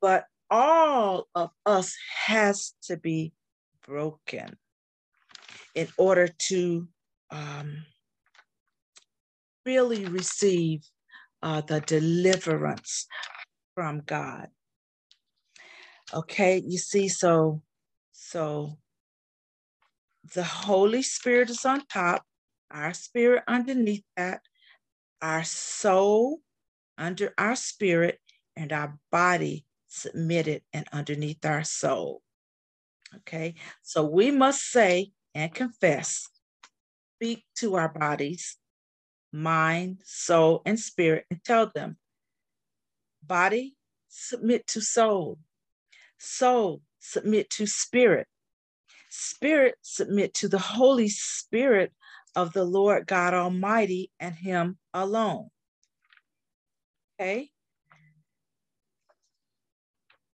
But 0.00 0.26
all 0.50 1.28
of 1.34 1.50
us 1.64 1.96
has 2.26 2.74
to 2.84 2.96
be 2.96 3.32
broken 3.86 4.56
in 5.74 5.88
order 5.98 6.28
to 6.48 6.88
um, 7.30 7.84
really 9.64 10.06
receive 10.06 10.82
uh, 11.42 11.60
the 11.60 11.80
deliverance 11.80 13.06
from 13.74 14.02
God. 14.06 14.48
Okay, 16.14 16.62
you 16.66 16.78
see, 16.78 17.08
so 17.08 17.62
so 18.12 18.78
the 20.34 20.44
Holy 20.44 21.02
Spirit 21.02 21.50
is 21.50 21.64
on 21.64 21.84
top, 21.86 22.24
our 22.70 22.94
spirit 22.94 23.42
underneath 23.46 24.04
that, 24.16 24.42
our 25.22 25.44
soul 25.44 26.40
under 26.98 27.32
our 27.38 27.56
spirit, 27.56 28.18
and 28.56 28.72
our 28.72 28.98
body 29.10 29.64
submitted 29.88 30.62
and 30.72 30.86
underneath 30.92 31.44
our 31.44 31.64
soul. 31.64 32.22
Okay, 33.16 33.54
so 33.82 34.04
we 34.04 34.30
must 34.30 34.62
say 34.62 35.12
and 35.34 35.54
confess, 35.54 36.28
speak 37.16 37.44
to 37.56 37.76
our 37.76 37.88
bodies, 37.88 38.56
mind, 39.32 39.98
soul, 40.04 40.62
and 40.64 40.78
spirit, 40.78 41.26
and 41.30 41.42
tell 41.44 41.70
them, 41.74 41.96
body, 43.22 43.76
submit 44.08 44.66
to 44.66 44.80
soul, 44.80 45.38
soul, 46.18 46.80
submit 46.98 47.50
to 47.50 47.66
spirit, 47.66 48.26
spirit, 49.10 49.76
submit 49.82 50.34
to 50.34 50.48
the 50.48 50.58
Holy 50.58 51.08
Spirit 51.08 51.92
of 52.36 52.52
the 52.52 52.64
Lord 52.64 53.06
God 53.06 53.32
Almighty 53.32 54.12
and 54.20 54.34
Him 54.34 54.78
alone. 54.92 55.48
Okay? 57.18 57.50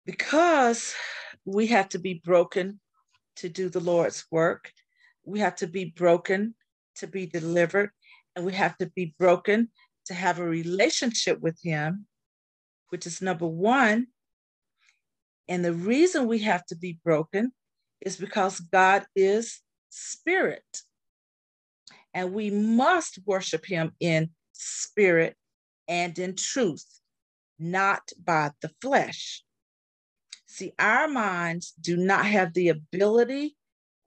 Because 0.05 0.95
we 1.47 1.69
have 1.69 1.89
to 1.89 1.99
be 1.99 2.21
broken 2.23 2.79
to 3.37 3.49
do 3.49 3.69
the 3.69 3.81
Lord's 3.81 4.25
work, 4.31 4.71
we 5.25 5.41
have 5.41 5.57
to 5.57 5.67
be 5.67 5.87
broken 5.87 6.55
to 6.97 7.07
be 7.07 7.27
delivered, 7.27 7.91
and 8.35 8.45
we 8.45 8.53
have 8.53 8.77
to 8.79 8.87
be 8.95 9.15
broken 9.19 9.71
to 10.05 10.15
have 10.15 10.39
a 10.39 10.45
relationship 10.45 11.41
with 11.41 11.59
Him, 11.63 12.07
which 12.91 13.07
is 13.07 13.21
number 13.21 13.47
one. 13.47 14.07
And 15.49 15.65
the 15.65 15.73
reason 15.73 16.27
we 16.27 16.41
have 16.41 16.65
to 16.67 16.77
be 16.77 16.99
broken 17.05 17.53
is 18.01 18.17
because 18.17 18.61
God 18.61 19.07
is 19.15 19.61
spirit. 19.91 20.83
And 22.17 22.33
we 22.33 22.49
must 22.51 23.19
worship 23.27 23.67
Him 23.67 23.93
in 24.01 24.31
spirit 24.53 25.37
and 25.87 26.19
in 26.19 26.35
truth, 26.35 26.87
not 27.59 28.11
by 28.19 28.53
the 28.63 28.71
flesh. 28.81 29.45
See, 30.47 30.73
our 30.79 31.09
minds 31.09 31.75
do 31.79 31.95
not 31.99 32.25
have 32.25 32.55
the 32.55 32.71
ability 32.71 33.55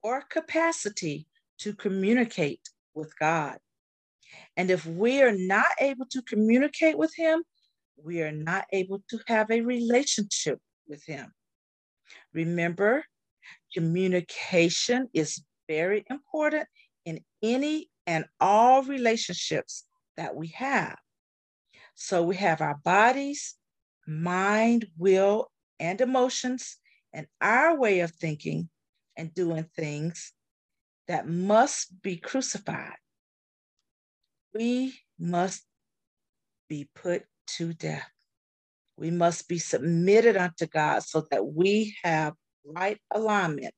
or 0.01 0.23
capacity 0.23 1.27
to 1.59 1.75
communicate 1.75 2.67
with 2.95 3.13
God. 3.19 3.59
And 4.57 4.71
if 4.71 4.87
we 4.87 5.21
are 5.21 5.37
not 5.37 5.67
able 5.79 6.07
to 6.07 6.23
communicate 6.23 6.97
with 6.97 7.13
Him, 7.15 7.43
we 8.03 8.23
are 8.23 8.31
not 8.31 8.65
able 8.73 9.03
to 9.11 9.19
have 9.27 9.51
a 9.51 9.61
relationship 9.61 10.57
with 10.87 11.05
Him. 11.05 11.31
Remember, 12.33 13.03
communication 13.71 15.09
is 15.13 15.43
very 15.67 16.03
important 16.09 16.67
in 17.05 17.19
any 17.43 17.88
and 18.09 18.25
all 18.39 18.81
relationships 18.81 19.83
that 20.17 20.35
we 20.35 20.47
have. 20.47 20.97
So 21.93 22.23
we 22.23 22.37
have 22.37 22.59
our 22.59 22.79
bodies, 22.83 23.53
mind, 24.07 24.87
will, 24.97 25.51
and 25.79 26.01
emotions, 26.01 26.77
and 27.13 27.27
our 27.39 27.77
way 27.77 27.99
of 27.99 28.09
thinking 28.09 28.67
and 29.15 29.31
doing 29.31 29.65
things 29.75 30.33
that 31.07 31.27
must 31.27 32.01
be 32.01 32.17
crucified. 32.17 32.97
We 34.55 34.95
must 35.19 35.63
be 36.67 36.89
put 36.95 37.25
to 37.57 37.73
death. 37.73 38.09
We 38.97 39.11
must 39.11 39.47
be 39.47 39.59
submitted 39.59 40.35
unto 40.35 40.65
God 40.65 41.03
so 41.03 41.27
that 41.29 41.45
we 41.45 41.95
have 42.03 42.33
right 42.65 42.97
alignment 43.13 43.75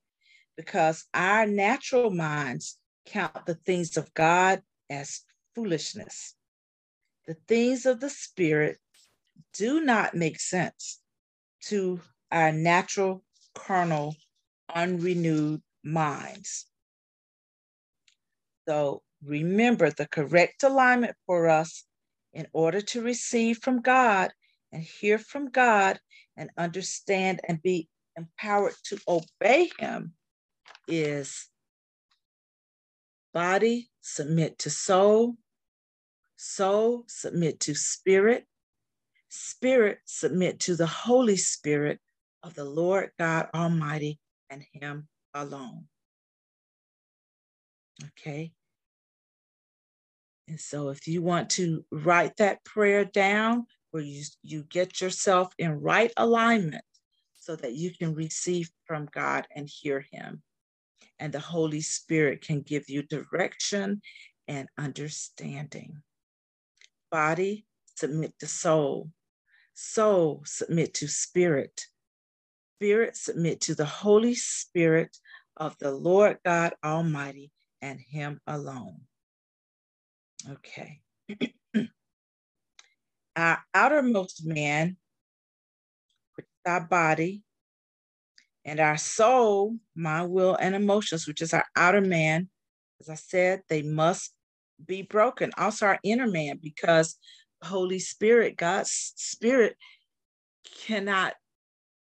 because 0.55 1.05
our 1.13 1.45
natural 1.45 2.11
minds 2.11 2.77
count 3.05 3.45
the 3.45 3.55
things 3.55 3.97
of 3.97 4.13
God 4.13 4.61
as 4.89 5.21
foolishness 5.55 6.35
the 7.27 7.37
things 7.47 7.85
of 7.85 7.99
the 7.99 8.09
Spirit 8.09 8.77
do 9.53 9.81
not 9.81 10.15
make 10.15 10.39
sense 10.39 10.99
to 11.61 12.01
our 12.31 12.51
natural, 12.51 13.23
carnal, 13.53 14.15
unrenewed 14.73 15.61
minds. 15.83 16.65
So 18.67 19.01
remember 19.23 19.91
the 19.91 20.07
correct 20.07 20.63
alignment 20.63 21.15
for 21.25 21.47
us 21.47 21.83
in 22.33 22.47
order 22.53 22.81
to 22.81 23.01
receive 23.01 23.59
from 23.59 23.81
God 23.81 24.31
and 24.71 24.81
hear 24.81 25.17
from 25.17 25.49
God 25.49 25.99
and 26.37 26.49
understand 26.57 27.41
and 27.47 27.61
be 27.61 27.87
empowered 28.17 28.73
to 28.85 28.99
obey 29.07 29.69
Him 29.79 30.13
is 30.87 31.47
body 33.33 33.89
submit 34.01 34.59
to 34.59 34.69
soul, 34.69 35.37
Soul, 36.43 37.03
submit 37.07 37.59
to 37.59 37.75
spirit. 37.75 38.47
Spirit, 39.29 39.99
submit 40.05 40.59
to 40.61 40.75
the 40.75 40.87
Holy 40.87 41.37
Spirit 41.37 41.99
of 42.41 42.55
the 42.55 42.65
Lord 42.65 43.11
God 43.19 43.47
Almighty 43.53 44.19
and 44.49 44.63
Him 44.73 45.07
alone. 45.35 45.85
Okay. 48.03 48.53
And 50.47 50.59
so 50.59 50.89
if 50.89 51.07
you 51.07 51.21
want 51.21 51.51
to 51.51 51.85
write 51.91 52.37
that 52.37 52.65
prayer 52.65 53.05
down 53.05 53.67
where 53.91 54.01
you, 54.01 54.23
you 54.41 54.63
get 54.63 54.99
yourself 54.99 55.53
in 55.59 55.79
right 55.79 56.11
alignment 56.17 56.83
so 57.35 57.55
that 57.55 57.75
you 57.75 57.91
can 57.91 58.15
receive 58.15 58.71
from 58.85 59.07
God 59.13 59.47
and 59.55 59.69
hear 59.69 60.03
Him. 60.11 60.41
And 61.21 61.31
the 61.31 61.39
Holy 61.39 61.81
Spirit 61.81 62.41
can 62.41 62.61
give 62.61 62.89
you 62.89 63.03
direction 63.03 64.01
and 64.47 64.67
understanding. 64.75 66.01
Body, 67.11 67.67
submit 67.95 68.33
to 68.39 68.47
soul. 68.47 69.11
Soul, 69.75 70.41
submit 70.45 70.95
to 70.95 71.07
spirit. 71.07 71.85
Spirit, 72.79 73.15
submit 73.15 73.61
to 73.61 73.75
the 73.75 73.85
Holy 73.85 74.33
Spirit 74.33 75.15
of 75.55 75.77
the 75.77 75.91
Lord 75.91 76.39
God 76.43 76.73
Almighty 76.83 77.51
and 77.83 77.99
Him 77.99 78.41
alone. 78.47 79.01
Okay. 80.49 81.01
our 83.35 83.59
outermost 83.75 84.43
man, 84.43 84.97
which 86.35 86.47
is 86.47 86.71
our 86.71 86.81
body, 86.81 87.43
and 88.65 88.79
our 88.79 88.97
soul, 88.97 89.75
mind, 89.95 90.31
will, 90.31 90.55
and 90.55 90.75
emotions, 90.75 91.27
which 91.27 91.41
is 91.41 91.53
our 91.53 91.65
outer 91.75 92.01
man, 92.01 92.49
as 92.99 93.09
I 93.09 93.15
said, 93.15 93.63
they 93.69 93.81
must 93.81 94.33
be 94.85 95.01
broken. 95.01 95.51
Also, 95.57 95.87
our 95.87 95.99
inner 96.03 96.27
man, 96.27 96.59
because 96.61 97.17
Holy 97.63 97.99
Spirit, 97.99 98.57
God's 98.57 99.13
Spirit, 99.15 99.75
cannot 100.85 101.33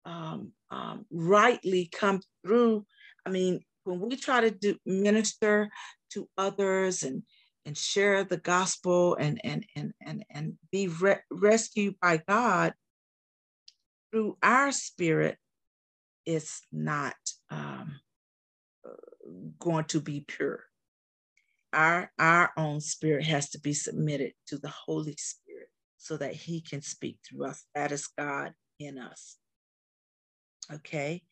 um, 0.04 0.52
um, 0.70 1.04
rightly 1.10 1.90
come 1.92 2.20
through. 2.44 2.86
I 3.24 3.30
mean, 3.30 3.60
when 3.84 4.00
we 4.00 4.16
try 4.16 4.40
to 4.40 4.50
do 4.50 4.76
minister 4.86 5.68
to 6.10 6.28
others 6.38 7.02
and 7.02 7.22
and 7.64 7.76
share 7.76 8.22
the 8.22 8.36
gospel 8.36 9.16
and 9.16 9.40
and 9.42 9.66
and 9.74 9.92
and 10.00 10.24
and 10.30 10.52
be 10.70 10.86
re- 10.86 11.18
rescued 11.30 11.96
by 12.00 12.22
God 12.28 12.74
through 14.12 14.38
our 14.42 14.70
spirit, 14.70 15.36
it's 16.26 16.62
not 16.72 17.14
um, 17.50 18.00
going 19.58 19.84
to 19.86 20.00
be 20.00 20.24
pure. 20.26 20.64
Our 21.72 22.10
our 22.18 22.50
own 22.56 22.80
spirit 22.80 23.24
has 23.26 23.50
to 23.50 23.60
be 23.60 23.74
submitted 23.74 24.32
to 24.48 24.58
the 24.58 24.68
holy 24.68 25.16
spirit 25.18 25.68
so 25.98 26.16
that 26.16 26.34
he 26.34 26.60
can 26.60 26.82
speak 26.82 27.18
through 27.24 27.46
us. 27.46 27.64
That 27.74 27.92
is 27.92 28.06
god 28.06 28.52
in 28.78 28.98
us. 28.98 29.36
Okay? 30.72 31.22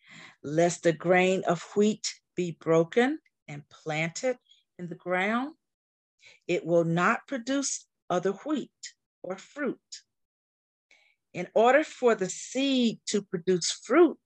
Lest 0.42 0.82
the 0.82 0.92
grain 0.92 1.42
of 1.46 1.62
wheat 1.76 2.14
be 2.36 2.56
broken 2.60 3.18
and 3.48 3.62
planted 3.68 4.36
in 4.78 4.88
the 4.88 4.94
ground 4.94 5.54
it 6.46 6.64
will 6.64 6.84
not 6.84 7.26
produce 7.26 7.86
other 8.10 8.32
wheat 8.32 8.70
or 9.22 9.36
fruit. 9.36 9.78
In 11.32 11.48
order 11.54 11.82
for 11.82 12.14
the 12.14 12.28
seed 12.28 13.00
to 13.06 13.22
produce 13.22 13.70
fruit 13.70 14.20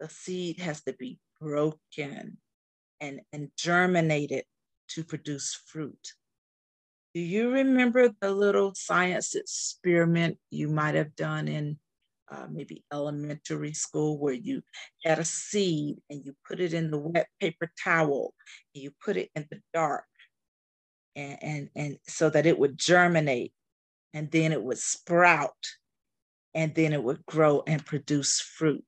the 0.00 0.08
seed 0.08 0.58
has 0.60 0.82
to 0.82 0.92
be 0.92 1.18
broken 1.40 2.38
and, 3.00 3.20
and 3.32 3.50
germinated 3.56 4.44
to 4.88 5.04
produce 5.04 5.58
fruit. 5.66 6.14
Do 7.14 7.20
you 7.20 7.50
remember 7.50 8.10
the 8.20 8.30
little 8.30 8.74
science 8.74 9.34
experiment 9.34 10.38
you 10.50 10.68
might 10.68 10.94
have 10.94 11.16
done 11.16 11.48
in 11.48 11.78
uh, 12.30 12.46
maybe 12.50 12.84
elementary 12.92 13.72
school 13.72 14.18
where 14.18 14.34
you 14.34 14.62
had 15.04 15.18
a 15.18 15.24
seed 15.24 15.96
and 16.10 16.24
you 16.24 16.34
put 16.46 16.60
it 16.60 16.74
in 16.74 16.90
the 16.90 16.98
wet 16.98 17.28
paper 17.40 17.70
towel 17.82 18.34
and 18.74 18.82
you 18.82 18.90
put 19.02 19.16
it 19.16 19.30
in 19.34 19.46
the 19.50 19.60
dark 19.72 20.04
and, 21.14 21.38
and, 21.42 21.70
and 21.74 21.98
so 22.06 22.28
that 22.30 22.46
it 22.46 22.58
would 22.58 22.76
germinate 22.76 23.52
and 24.12 24.30
then 24.30 24.52
it 24.52 24.62
would 24.62 24.78
sprout 24.78 25.54
and 26.54 26.74
then 26.74 26.92
it 26.92 27.02
would 27.02 27.24
grow 27.26 27.62
and 27.66 27.84
produce 27.84 28.40
fruit. 28.40 28.84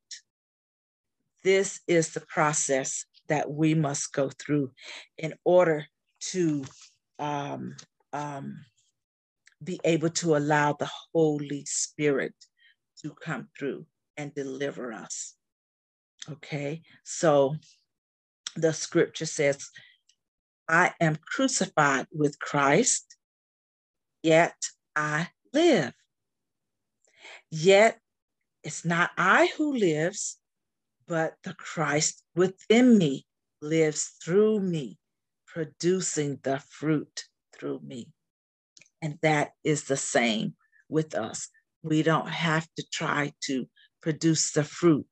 This 1.48 1.80
is 1.88 2.10
the 2.10 2.20
process 2.20 3.06
that 3.28 3.50
we 3.50 3.72
must 3.74 4.12
go 4.12 4.28
through 4.28 4.70
in 5.16 5.32
order 5.46 5.86
to 6.32 6.62
um, 7.18 7.74
um, 8.12 8.66
be 9.64 9.80
able 9.82 10.10
to 10.10 10.36
allow 10.36 10.74
the 10.74 10.90
Holy 11.14 11.64
Spirit 11.64 12.34
to 13.02 13.14
come 13.14 13.48
through 13.58 13.86
and 14.18 14.34
deliver 14.34 14.92
us. 14.92 15.36
Okay, 16.30 16.82
so 17.02 17.56
the 18.54 18.74
scripture 18.74 19.24
says, 19.24 19.70
I 20.68 20.92
am 21.00 21.16
crucified 21.16 22.08
with 22.12 22.38
Christ, 22.38 23.16
yet 24.22 24.54
I 24.94 25.28
live. 25.54 25.94
Yet 27.50 27.98
it's 28.62 28.84
not 28.84 29.12
I 29.16 29.48
who 29.56 29.74
lives, 29.74 30.37
but 31.08 31.34
the 31.42 31.54
Christ 31.54 32.22
within 32.36 32.98
me 32.98 33.26
lives 33.62 34.12
through 34.22 34.60
me, 34.60 34.98
producing 35.46 36.38
the 36.42 36.60
fruit 36.68 37.24
through 37.56 37.80
me. 37.82 38.08
And 39.00 39.18
that 39.22 39.52
is 39.64 39.84
the 39.84 39.96
same 39.96 40.54
with 40.88 41.14
us. 41.14 41.48
We 41.82 42.02
don't 42.02 42.28
have 42.28 42.68
to 42.76 42.84
try 42.92 43.32
to 43.44 43.66
produce 44.02 44.52
the 44.52 44.64
fruit. 44.64 45.06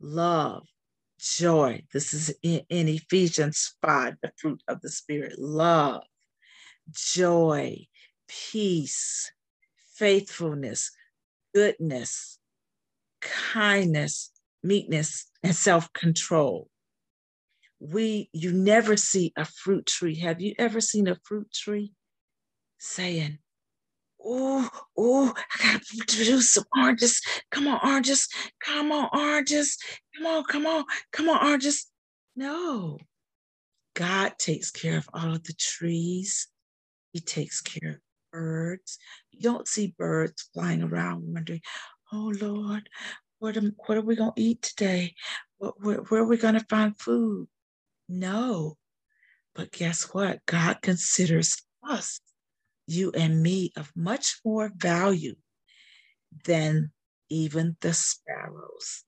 Love, 0.00 0.66
joy. 1.18 1.82
This 1.92 2.12
is 2.12 2.34
in, 2.42 2.62
in 2.68 2.88
Ephesians 2.88 3.74
5, 3.82 4.16
the 4.22 4.32
fruit 4.36 4.62
of 4.66 4.80
the 4.80 4.90
Spirit 4.90 5.38
love, 5.38 6.02
joy, 6.90 7.86
peace, 8.26 9.30
faithfulness, 9.94 10.90
goodness, 11.54 12.38
kindness, 13.20 14.29
meekness, 14.62 15.26
and 15.42 15.54
self 15.54 15.92
control. 15.92 16.68
We, 17.78 18.28
you 18.32 18.52
never 18.52 18.96
see 18.96 19.32
a 19.36 19.44
fruit 19.44 19.86
tree. 19.86 20.16
Have 20.16 20.40
you 20.40 20.54
ever 20.58 20.80
seen 20.80 21.08
a 21.08 21.16
fruit 21.24 21.50
tree 21.52 21.92
saying, 22.78 23.38
Oh, 24.22 24.68
oh, 24.98 25.34
I 25.36 25.62
gotta 25.62 25.84
produce 25.96 26.52
some 26.52 26.64
oranges. 26.76 27.22
Come 27.50 27.66
on, 27.66 27.80
oranges. 27.82 28.28
Come 28.62 28.92
on, 28.92 29.08
oranges. 29.12 29.78
Come 30.16 30.26
on, 30.26 30.44
come 30.44 30.66
on, 30.66 30.84
come 31.10 31.28
on, 31.30 31.46
oranges. 31.46 31.86
No. 32.36 32.98
God 33.94 34.34
takes 34.38 34.70
care 34.70 34.98
of 34.98 35.08
all 35.12 35.34
of 35.34 35.44
the 35.44 35.54
trees. 35.54 36.48
He 37.12 37.20
takes 37.20 37.60
care 37.60 37.90
of 37.90 37.98
birds. 38.32 38.98
You 39.30 39.40
don't 39.40 39.66
see 39.66 39.94
birds 39.98 40.48
flying 40.54 40.82
around 40.82 41.24
wondering, 41.26 41.62
oh 42.12 42.32
Lord, 42.40 42.88
what 43.40 43.56
am, 43.56 43.64
um, 43.64 43.74
what 43.86 43.98
are 43.98 44.02
we 44.02 44.14
going 44.14 44.32
to 44.36 44.40
eat 44.40 44.62
today? 44.62 45.14
What, 45.58 45.74
where, 45.82 45.96
where 45.96 46.22
are 46.22 46.26
we 46.26 46.36
going 46.36 46.54
to 46.54 46.64
find 46.68 46.96
food? 46.98 47.48
No. 48.08 48.76
But 49.54 49.72
guess 49.72 50.04
what? 50.14 50.40
God 50.46 50.80
considers 50.82 51.60
us, 51.82 52.20
you 52.86 53.10
and 53.12 53.42
me, 53.42 53.72
of 53.76 53.90
much 53.96 54.40
more 54.44 54.70
value 54.76 55.34
than 56.44 56.92
even 57.30 57.76
the 57.80 57.94
sparrows, 57.94 59.04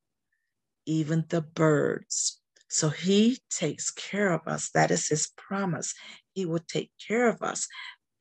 even 0.87 1.25
the 1.29 1.43
birds. 1.43 2.41
So 2.69 2.89
he 2.89 3.39
takes 3.51 3.91
care 3.91 4.33
of 4.33 4.41
us. 4.47 4.71
That 4.71 4.91
is 4.91 5.09
his 5.09 5.31
promise. 5.37 5.95
He 6.33 6.47
will 6.47 6.65
take 6.67 6.91
care 7.07 7.29
of 7.29 7.43
us. 7.43 7.69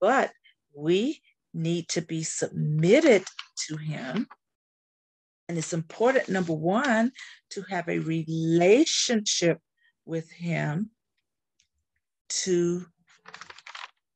But 0.01 0.31
we 0.75 1.21
need 1.53 1.87
to 1.89 2.01
be 2.01 2.23
submitted 2.23 3.23
to 3.67 3.77
him 3.77 4.27
and 5.51 5.57
it's 5.57 5.73
important, 5.73 6.29
number 6.29 6.53
one, 6.53 7.11
to 7.49 7.61
have 7.63 7.89
a 7.89 7.99
relationship 7.99 9.59
with 10.05 10.31
Him 10.31 10.91
to 12.29 12.85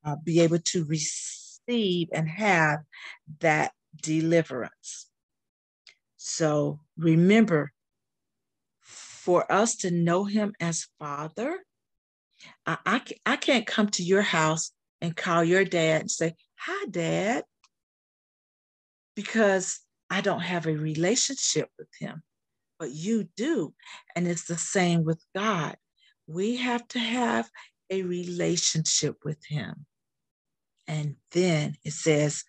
uh, 0.06 0.16
be 0.24 0.40
able 0.40 0.60
to 0.60 0.86
receive 0.86 2.08
and 2.14 2.30
have 2.30 2.80
that 3.42 3.74
deliverance. 4.02 5.10
So 6.16 6.80
remember, 6.96 7.74
for 8.80 9.52
us 9.52 9.76
to 9.80 9.92
know 9.92 10.24
Him 10.24 10.54
as 10.62 10.88
Father, 11.00 11.60
I, 12.66 12.78
I, 12.86 13.02
I 13.26 13.36
can't 13.36 13.68
come 13.68 13.90
to 13.90 14.04
your 14.04 14.22
house 14.22 14.72
and 15.02 15.14
call 15.14 15.44
your 15.44 15.66
dad 15.66 16.00
and 16.00 16.12
say, 16.12 16.36
Hi, 16.60 16.86
Dad, 16.90 17.44
because 19.18 19.85
I 20.10 20.22
don't 20.22 20.42
have 20.42 20.68
a 20.68 20.76
relationship 20.76 21.70
with 21.78 21.90
him, 22.00 22.24
but 22.80 22.92
you 22.92 23.28
do. 23.36 23.74
And 24.16 24.28
it's 24.28 24.46
the 24.46 24.58
same 24.58 25.04
with 25.04 25.24
God. 25.36 25.78
We 26.28 26.58
have 26.58 26.88
to 26.90 27.00
have 27.00 27.50
a 27.90 28.04
relationship 28.04 29.18
with 29.24 29.44
him. 29.46 29.86
And 30.88 31.16
then 31.32 31.76
it 31.84 31.94
says, 31.94 32.44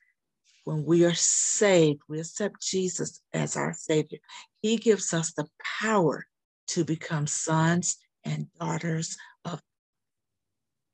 when 0.65 0.85
we 0.85 1.05
are 1.05 1.15
saved, 1.15 2.01
we 2.09 2.19
accept 2.21 2.61
Jesus 2.61 3.21
as 3.33 3.57
our 3.57 3.73
Savior. 3.73 4.19
He 4.63 4.77
gives 4.77 5.15
us 5.15 5.33
the 5.33 5.47
power 5.81 6.27
to 6.69 6.85
become 6.85 7.27
sons 7.27 7.97
and 8.25 8.49
daughters 8.59 9.17
of. 9.45 9.61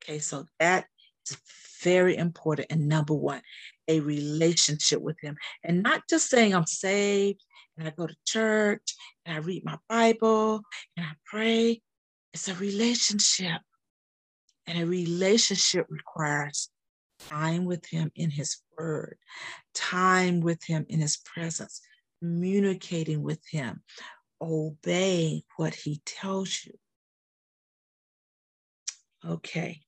Okay, 0.03 0.19
so 0.19 0.45
that 0.59 0.85
is 1.31 1.37
very 1.81 2.15
important. 2.17 2.67
And 2.69 2.87
number 2.87 3.13
one, 3.13 3.41
a 3.87 3.99
relationship 3.99 5.01
with 5.01 5.17
Him. 5.21 5.37
And 5.63 5.83
not 5.83 6.03
just 6.09 6.29
saying 6.29 6.55
I'm 6.55 6.65
saved 6.65 7.43
and 7.77 7.87
I 7.87 7.91
go 7.91 8.07
to 8.07 8.15
church 8.25 8.95
and 9.25 9.35
I 9.35 9.39
read 9.39 9.65
my 9.65 9.77
Bible 9.89 10.61
and 10.97 11.05
I 11.05 11.13
pray. 11.25 11.81
It's 12.33 12.47
a 12.47 12.55
relationship. 12.55 13.61
And 14.65 14.81
a 14.81 14.85
relationship 14.85 15.87
requires 15.89 16.69
time 17.29 17.65
with 17.65 17.85
Him 17.85 18.11
in 18.15 18.29
His 18.29 18.57
Word, 18.77 19.17
time 19.73 20.39
with 20.39 20.63
Him 20.63 20.85
in 20.87 21.01
His 21.01 21.17
presence, 21.17 21.81
communicating 22.21 23.21
with 23.21 23.41
Him, 23.51 23.81
obeying 24.41 25.43
what 25.57 25.75
He 25.75 26.01
tells 26.05 26.65
you. 26.65 26.73
Okay. 29.25 29.81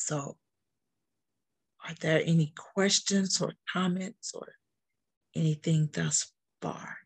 So 0.00 0.38
are 1.86 1.94
there 2.00 2.22
any 2.24 2.52
questions 2.56 3.40
or 3.40 3.52
comments 3.70 4.32
or 4.34 4.48
anything 5.34 5.90
thus 5.92 6.32
far? 6.62 6.96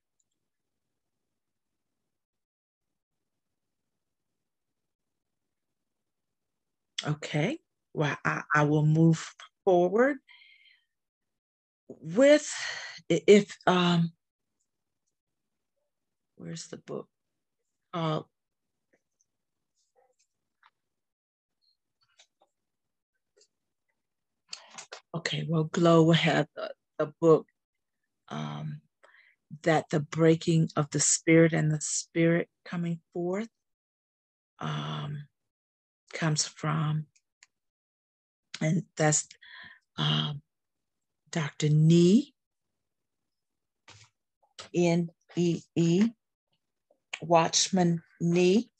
Okay, 7.07 7.59
well, 7.93 8.17
I, 8.25 8.43
I 8.55 8.63
will 8.63 8.87
move 8.87 9.35
forward 9.65 10.19
with 11.89 12.49
if 13.09 13.59
um 13.67 14.13
where's 16.37 16.69
the 16.69 16.79
book? 16.79 17.09
Uh, 17.93 18.23
okay, 25.14 25.46
well, 25.48 25.64
Glow 25.64 26.05
will 26.05 26.12
have 26.14 26.48
the, 26.57 26.70
the 26.98 27.12
book 27.20 27.46
um, 28.29 28.81
that 29.62 29.90
the 29.90 30.00
breaking 30.00 30.70
of 30.77 30.90
the 30.90 31.00
spirit 31.00 31.53
and 31.53 31.72
the 31.72 31.81
spirit 31.81 32.48
coming 32.64 33.00
forth 33.12 33.48
um, 34.61 35.27
comes 36.14 36.46
from. 36.46 37.07
And 38.61 38.85
that's 38.96 39.29
um, 39.98 40.42
Dr. 41.33 41.68
Nee, 41.70 42.35
N 44.74 45.11
E 45.37 45.62
E, 45.77 46.09
Watchman 47.22 48.03
Nee. 48.20 48.70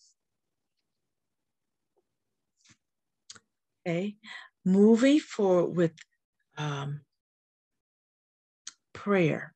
Okay, 3.86 4.16
movie 4.64 5.18
for 5.18 5.66
with 5.66 5.92
um, 6.56 7.00
prayer. 8.92 9.54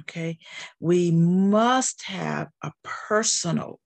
Okay, 0.00 0.38
we 0.80 1.12
must 1.12 2.02
have 2.06 2.48
a 2.62 2.72
personal, 2.82 3.78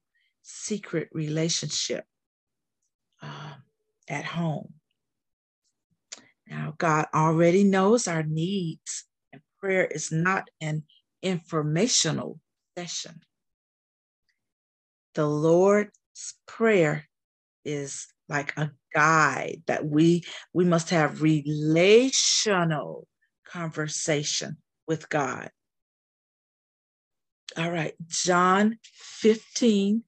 secret 0.42 1.08
relationship 1.12 2.04
uh, 3.22 3.54
at 4.08 4.24
home. 4.24 4.72
Now, 6.46 6.74
God 6.78 7.06
already 7.14 7.62
knows 7.62 8.08
our 8.08 8.22
needs, 8.22 9.04
and 9.32 9.42
prayer 9.60 9.84
is 9.84 10.10
not 10.10 10.48
an 10.62 10.84
informational 11.22 12.40
session. 12.76 13.20
The 15.14 15.26
Lord's 15.26 15.92
Prayer 16.46 17.06
is 17.64 18.06
like 18.28 18.56
a 18.56 18.70
guide 18.94 19.62
that 19.66 19.86
we 19.86 20.24
we 20.52 20.64
must 20.64 20.90
have 20.90 21.22
relational 21.22 23.06
conversation 23.46 24.56
with 24.86 25.08
God. 25.08 25.50
All 27.56 27.70
right, 27.70 27.94
John 28.06 28.78
15, 28.92 30.04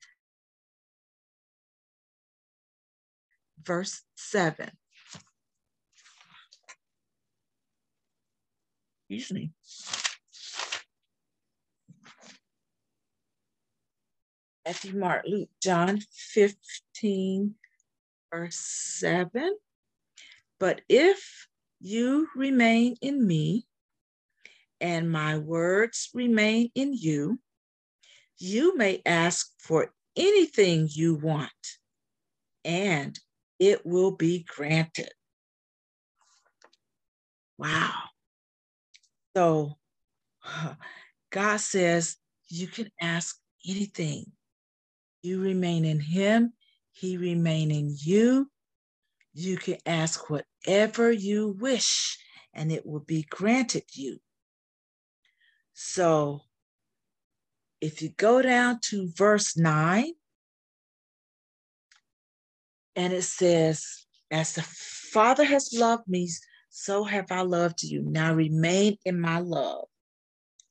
verse 3.64 4.03
7. 4.16 4.71
Excuse 9.09 9.33
me. 9.33 9.51
Matthew, 14.64 14.97
Mark, 14.97 15.25
Luke, 15.27 15.49
John 15.61 16.01
15, 16.12 17.55
verse 18.33 18.57
7. 18.57 19.57
But 20.59 20.83
if 20.88 21.49
you 21.81 22.29
remain 22.37 22.97
in 23.01 23.27
me 23.27 23.66
and 24.81 25.11
my 25.11 25.38
words 25.38 26.11
remain 26.14 26.71
in 26.75 26.93
you, 26.95 27.38
you 28.38 28.77
may 28.77 29.03
ask 29.05 29.51
for 29.59 29.93
anything 30.16 30.88
you 30.90 31.14
want, 31.14 31.51
and 32.64 33.19
it 33.59 33.85
will 33.85 34.12
be 34.12 34.45
granted. 34.49 35.11
Wow. 37.59 37.93
So 39.37 39.77
God 41.31 41.61
says 41.61 42.16
you 42.49 42.66
can 42.66 42.90
ask 43.01 43.38
anything. 43.69 44.33
You 45.23 45.43
remain 45.43 45.85
in 45.85 46.01
Him, 46.01 46.55
He 47.01 47.17
remain 47.17 47.71
in 47.71 47.97
you. 47.97 48.51
You 49.33 49.57
can 49.57 49.79
ask 49.87 50.29
whatever 50.29 51.11
you 51.11 51.57
wish, 51.59 52.19
and 52.53 52.71
it 52.71 52.85
will 52.85 53.01
be 53.01 53.23
granted 53.31 53.85
you. 53.95 54.19
So 55.73 56.43
if 57.81 58.03
you 58.03 58.11
go 58.11 58.43
down 58.43 58.81
to 58.91 59.11
verse 59.17 59.57
9, 59.57 60.13
and 62.97 63.13
it 63.15 63.23
says, 63.23 64.05
As 64.31 64.53
the 64.55 64.63
Father 64.63 65.45
has 65.45 65.73
loved 65.73 66.07
me, 66.07 66.29
so 66.69 67.05
have 67.05 67.33
I 67.33 67.41
loved 67.41 67.83
you. 67.83 68.03
Now 68.03 68.35
remain 68.35 68.99
in 69.07 69.19
my 69.19 69.39
love. 69.39 69.89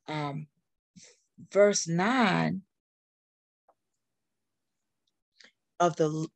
Um, 0.08 0.46
verse 1.52 1.88
9 1.88 2.62
of 5.80 5.96
the, 5.96 6.28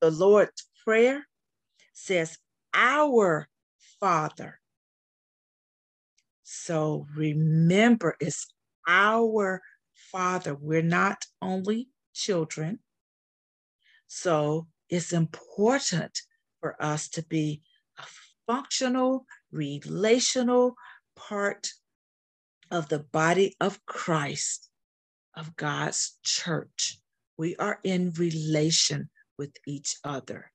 the 0.00 0.10
Lord's 0.10 0.68
Prayer 0.84 1.26
says, 1.92 2.38
Our 2.74 3.48
Father. 3.98 4.60
So 6.42 7.06
remember, 7.14 8.16
it's 8.20 8.46
our 8.88 9.62
Father. 10.10 10.54
We're 10.54 10.82
not 10.82 11.26
only 11.40 11.88
children. 12.14 12.80
So 14.08 14.66
it's 14.88 15.12
important 15.12 16.20
for 16.60 16.74
us 16.82 17.08
to 17.10 17.22
be 17.22 17.62
a 17.98 18.04
functional, 18.46 19.26
relational 19.52 20.74
part 21.14 21.68
of 22.70 22.88
the 22.88 22.98
body 22.98 23.54
of 23.60 23.84
Christ, 23.86 24.70
of 25.36 25.56
God's 25.56 26.18
church. 26.22 26.98
We 27.40 27.56
are 27.56 27.80
in 27.82 28.12
relation 28.18 29.08
with 29.38 29.56
each 29.66 29.96
other. 30.04 30.52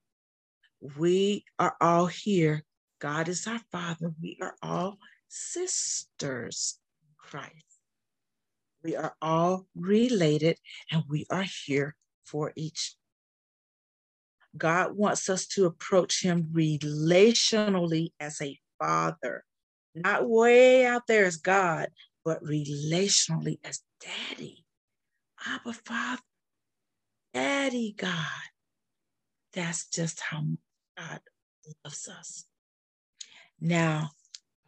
We 0.99 1.43
are 1.57 1.75
all 1.81 2.05
here. 2.05 2.63
God 3.01 3.27
is 3.27 3.47
our 3.47 3.61
Father. 3.71 4.13
We 4.21 4.37
are 4.39 4.53
all 4.61 4.99
sisters 5.27 6.77
in 7.01 7.07
Christ. 7.17 7.79
We 8.83 8.95
are 8.95 9.15
all 9.19 9.65
related 9.75 10.59
and 10.91 11.01
we 11.09 11.25
are 11.31 11.47
here 11.65 11.95
for 12.23 12.53
each. 12.55 12.93
God 14.55 14.95
wants 14.95 15.27
us 15.27 15.47
to 15.55 15.65
approach 15.65 16.21
him 16.21 16.51
relationally 16.53 18.09
as 18.19 18.39
a 18.43 18.59
father, 18.77 19.43
not 19.95 20.29
way 20.29 20.85
out 20.85 21.07
there 21.07 21.25
as 21.25 21.37
God, 21.37 21.87
but 22.23 22.43
relationally 22.43 23.57
as 23.63 23.81
daddy. 23.99 24.63
Abba 25.47 25.73
Father, 25.73 26.21
Daddy 27.35 27.95
God. 27.97 28.15
That's 29.53 29.87
just 29.89 30.21
how 30.21 30.43
God 30.97 31.19
loves 31.83 32.07
us. 32.07 32.45
Now, 33.61 34.11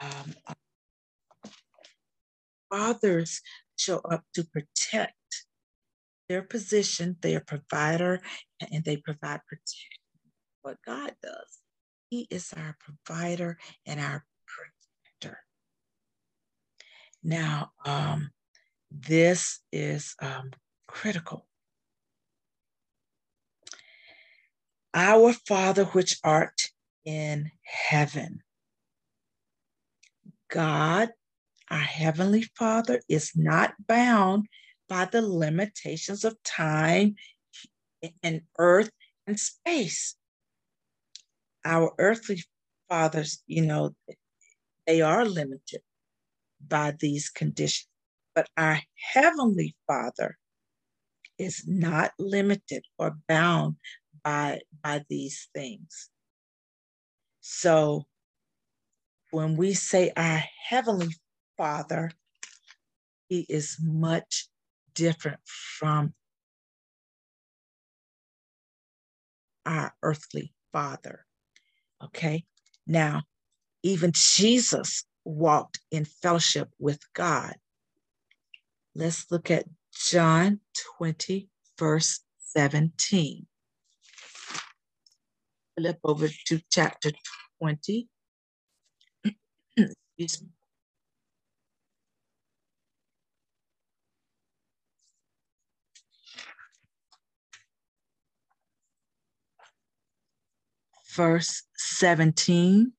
um, 0.02 0.36
fathers 2.70 3.42
show 3.78 4.00
up 4.00 4.26
to 4.36 4.46
protect 4.46 5.16
their 6.30 6.42
position, 6.44 7.18
their 7.22 7.40
provider, 7.42 8.22
and 8.72 8.84
they 8.84 8.98
provide 8.98 9.42
protection. 9.48 9.98
What 10.64 10.78
God 10.86 11.16
does, 11.24 11.60
He 12.10 12.28
is 12.30 12.54
our 12.58 12.78
provider 12.80 13.58
and 13.86 14.00
our 14.02 14.26
protector. 14.48 15.40
Now, 17.24 17.72
um, 17.86 18.32
this 18.92 19.62
is 19.72 20.16
um, 20.22 20.52
critical. 20.88 21.48
Our 24.98 25.32
Father, 25.32 25.86
which 25.86 26.18
art 26.24 26.72
in 27.06 27.52
heaven. 27.62 28.42
God 30.50 31.10
our 31.70 31.78
Heavenly 31.78 32.44
Father 32.58 33.02
is 33.08 33.34
not 33.36 33.76
bound 33.88 34.48
by 34.90 35.06
the 35.06 35.22
limitations 35.22 36.24
of 36.24 36.42
time 36.44 37.16
and 38.24 38.42
earth 38.58 38.90
and 39.28 39.40
space. 39.40 40.16
Our 41.64 41.94
earthly 42.00 42.42
fathers, 42.90 43.44
you 43.46 43.66
know, 43.66 43.96
they 44.88 45.02
are 45.02 45.26
limited 45.26 45.82
by 46.66 46.96
these 46.98 47.30
conditions, 47.30 47.90
but 48.34 48.48
our 48.58 48.80
Heavenly 49.14 49.76
Father 49.86 50.38
is 51.38 51.66
not 51.68 52.14
limited 52.18 52.84
or 52.98 53.18
bound 53.28 53.76
by, 54.28 54.60
by 54.84 55.06
these 55.08 55.48
things. 55.56 56.10
So 57.40 58.04
when 59.32 59.56
we 59.56 59.74
say 59.74 60.12
our 60.18 60.44
Heavenly 60.68 61.16
father, 61.56 62.12
he 63.30 63.46
is 63.48 63.78
much 63.82 64.50
different 64.94 65.40
from 65.46 66.14
our 69.66 69.94
earthly 70.04 70.54
father. 70.74 71.26
Okay. 72.04 72.44
Now, 72.86 73.22
even 73.82 74.12
Jesus 74.14 75.06
walked 75.24 75.80
in 75.90 76.04
fellowship 76.04 76.68
with 76.80 77.00
God. 77.14 77.56
Let's 78.94 79.26
look 79.32 79.50
at 79.50 79.68
John 79.94 80.60
20, 80.98 81.48
verse 81.80 82.20
17. 82.40 83.48
Flip 85.78 86.00
over 86.04 86.28
to 86.48 86.62
chapter 86.72 87.12
20. 87.60 88.08
Excuse 89.78 90.42
me. 90.42 90.50
verse 101.18 101.64
17. 101.76 102.94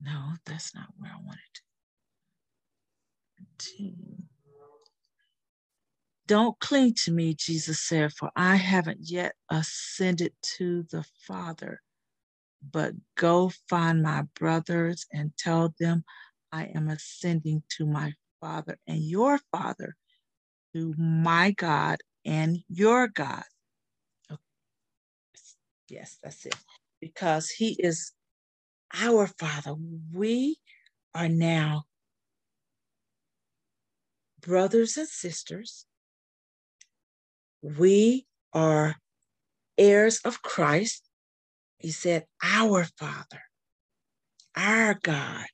No, 0.00 0.32
that's 0.46 0.74
not 0.74 0.86
where 0.96 1.12
I 1.12 1.20
wanted 1.24 1.38
to. 3.58 4.37
Don't 6.28 6.60
cling 6.60 6.94
to 7.06 7.12
me, 7.12 7.34
Jesus 7.34 7.80
said, 7.80 8.14
for 8.14 8.30
I 8.36 8.56
haven't 8.56 9.00
yet 9.02 9.34
ascended 9.50 10.34
to 10.58 10.84
the 10.92 11.04
Father. 11.28 11.82
But 12.72 12.94
go 13.16 13.52
find 13.70 14.02
my 14.02 14.24
brothers 14.38 15.06
and 15.12 15.32
tell 15.38 15.74
them 15.80 16.04
I 16.52 16.66
am 16.74 16.88
ascending 16.90 17.64
to 17.78 17.86
my 17.86 18.14
Father 18.40 18.78
and 18.88 19.02
your 19.02 19.40
Father, 19.52 19.96
to 20.74 20.94
my 20.98 21.52
God 21.52 21.98
and 22.26 22.58
your 22.68 23.08
God. 23.08 23.44
Oh, 24.30 24.38
yes, 25.90 26.18
that's 26.22 26.46
it. 26.46 26.56
Because 27.00 27.50
he 27.50 27.76
is 27.80 28.12
our 28.94 29.28
Father. 29.28 29.74
We 30.12 30.58
are 31.14 31.28
now 31.28 31.84
brothers 34.40 34.96
and 34.96 35.08
sisters. 35.08 35.86
We 37.76 38.26
are 38.54 38.96
heirs 39.76 40.20
of 40.24 40.40
Christ. 40.40 41.02
He 41.78 41.90
said, 41.90 42.26
Our 42.42 42.84
Father, 42.84 43.42
our 44.56 44.94
God. 44.94 45.46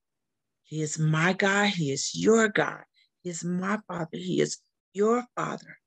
He 0.63 0.81
is 0.81 0.99
my 0.99 1.33
God. 1.33 1.71
He 1.71 1.93
is 1.93 2.15
your 2.15 2.49
God. 2.49 2.85
He 3.23 3.31
is 3.31 3.45
my 3.45 3.79
Father. 3.89 4.09
He 4.13 4.41
is 4.41 4.59
your 4.93 5.25
Father. 5.37 5.79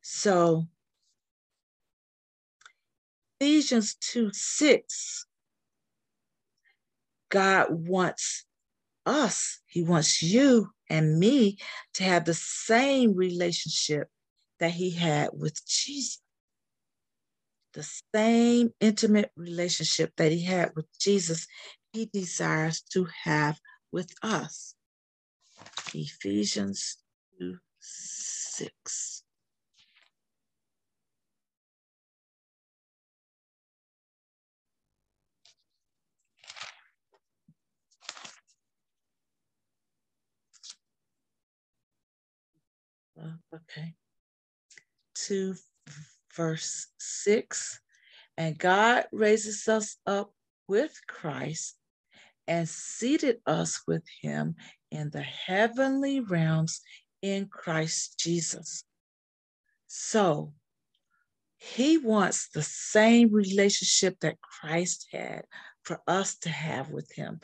So, 0.00 0.66
Ephesians 3.40 3.96
2 3.96 4.30
6, 4.32 5.26
God 7.28 7.66
wants 7.70 8.44
us, 9.04 9.60
He 9.66 9.82
wants 9.82 10.22
you 10.22 10.70
and 10.88 11.18
me 11.18 11.58
to 11.94 12.04
have 12.04 12.24
the 12.24 12.34
same 12.34 13.14
relationship 13.14 14.08
that 14.62 14.70
He 14.70 14.90
had 14.90 15.30
with 15.32 15.60
Jesus. 15.66 16.20
The 17.74 17.88
same 18.14 18.70
intimate 18.80 19.32
relationship 19.36 20.12
that 20.16 20.30
He 20.30 20.44
had 20.44 20.70
with 20.76 20.86
Jesus, 21.00 21.48
He 21.92 22.06
desires 22.06 22.80
to 22.92 23.08
have 23.24 23.58
with 23.90 24.14
us. 24.22 24.76
Ephesians 25.92 26.98
2 27.40 27.58
6. 27.80 29.24
Uh, 43.20 43.26
okay. 43.54 43.94
2 45.26 45.54
verse 46.36 46.88
6. 46.98 47.80
And 48.36 48.58
God 48.58 49.04
raises 49.12 49.68
us 49.68 49.96
up 50.06 50.32
with 50.68 50.98
Christ 51.06 51.76
and 52.48 52.68
seated 52.68 53.38
us 53.46 53.82
with 53.86 54.04
him 54.20 54.56
in 54.90 55.10
the 55.10 55.22
heavenly 55.22 56.20
realms 56.20 56.80
in 57.20 57.46
Christ 57.46 58.18
Jesus. 58.18 58.84
So 59.86 60.52
he 61.56 61.98
wants 61.98 62.48
the 62.48 62.62
same 62.62 63.32
relationship 63.32 64.18
that 64.20 64.40
Christ 64.40 65.06
had 65.12 65.44
for 65.84 66.00
us 66.08 66.36
to 66.38 66.48
have 66.48 66.90
with 66.90 67.12
him. 67.12 67.40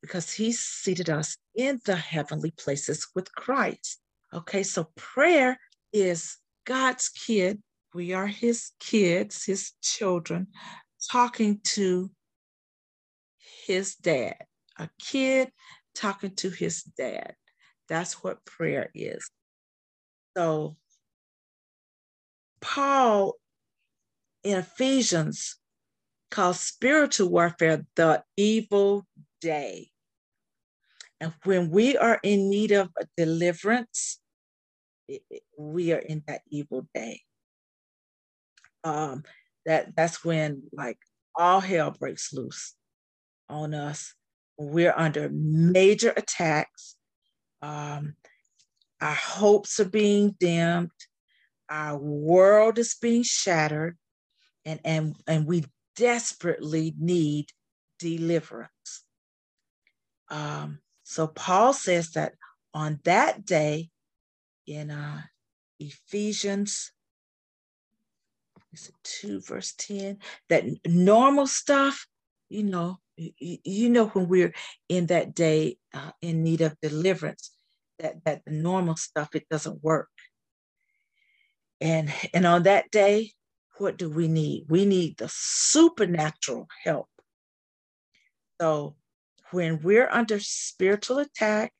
Because 0.00 0.32
he 0.32 0.52
seated 0.52 1.10
us 1.10 1.36
in 1.54 1.80
the 1.84 1.96
heavenly 1.96 2.50
places 2.50 3.06
with 3.14 3.34
Christ. 3.34 4.00
Okay, 4.34 4.64
so 4.64 4.88
prayer 4.96 5.58
is 5.92 6.38
God's 6.64 7.08
kid. 7.08 7.62
We 7.94 8.14
are 8.14 8.26
his 8.26 8.72
kids, 8.80 9.44
his 9.44 9.72
children, 9.80 10.48
talking 11.12 11.60
to 11.74 12.10
his 13.66 13.94
dad, 13.94 14.36
a 14.76 14.90
kid 14.98 15.52
talking 15.94 16.34
to 16.36 16.50
his 16.50 16.82
dad. 16.82 17.36
That's 17.88 18.24
what 18.24 18.44
prayer 18.44 18.90
is. 18.92 19.30
So, 20.36 20.76
Paul 22.60 23.34
in 24.42 24.58
Ephesians 24.58 25.58
calls 26.32 26.58
spiritual 26.58 27.28
warfare 27.28 27.86
the 27.94 28.24
evil 28.36 29.06
day. 29.40 29.90
And 31.20 31.32
when 31.44 31.70
we 31.70 31.96
are 31.96 32.18
in 32.24 32.50
need 32.50 32.72
of 32.72 32.90
deliverance, 35.08 35.22
we 35.58 35.92
are 35.92 35.98
in 35.98 36.22
that 36.26 36.42
evil 36.50 36.86
day. 36.94 37.22
Um, 38.82 39.24
that 39.66 39.96
that's 39.96 40.24
when 40.24 40.64
like 40.72 40.98
all 41.36 41.60
hell 41.60 41.90
breaks 41.90 42.32
loose 42.32 42.74
on 43.48 43.74
us. 43.74 44.14
We're 44.58 44.94
under 44.96 45.30
major 45.32 46.12
attacks. 46.16 46.96
Um, 47.62 48.14
our 49.00 49.14
hopes 49.14 49.80
are 49.80 49.88
being 49.88 50.36
dimmed. 50.38 50.90
Our 51.68 51.98
world 51.98 52.78
is 52.78 52.94
being 53.00 53.22
shattered, 53.22 53.96
and 54.64 54.80
and 54.84 55.16
and 55.26 55.46
we 55.46 55.64
desperately 55.96 56.94
need 56.98 57.46
deliverance. 57.98 59.04
Um, 60.28 60.80
so 61.04 61.26
Paul 61.26 61.72
says 61.72 62.12
that 62.12 62.34
on 62.72 63.00
that 63.04 63.44
day, 63.44 63.90
in 64.66 64.90
uh, 64.90 65.22
Ephesians 65.78 66.92
2 69.04 69.40
verse 69.40 69.72
10 69.78 70.18
that 70.48 70.64
normal 70.84 71.46
stuff 71.46 72.08
you 72.48 72.64
know 72.64 72.98
you, 73.16 73.58
you 73.64 73.88
know 73.88 74.06
when 74.08 74.26
we're 74.26 74.52
in 74.88 75.06
that 75.06 75.32
day 75.34 75.78
uh, 75.92 76.10
in 76.20 76.42
need 76.42 76.60
of 76.60 76.76
deliverance 76.80 77.52
that 77.98 78.24
that 78.24 78.42
the 78.44 78.52
normal 78.52 78.96
stuff 78.96 79.34
it 79.34 79.48
doesn't 79.48 79.82
work. 79.82 80.08
And 81.80 82.12
and 82.32 82.46
on 82.46 82.64
that 82.64 82.90
day 82.90 83.32
what 83.78 83.96
do 83.96 84.08
we 84.08 84.28
need? 84.28 84.66
We 84.68 84.86
need 84.86 85.16
the 85.18 85.28
supernatural 85.30 86.68
help. 86.84 87.08
So 88.60 88.94
when 89.50 89.80
we're 89.82 90.08
under 90.08 90.38
spiritual 90.38 91.18
attack 91.18 91.72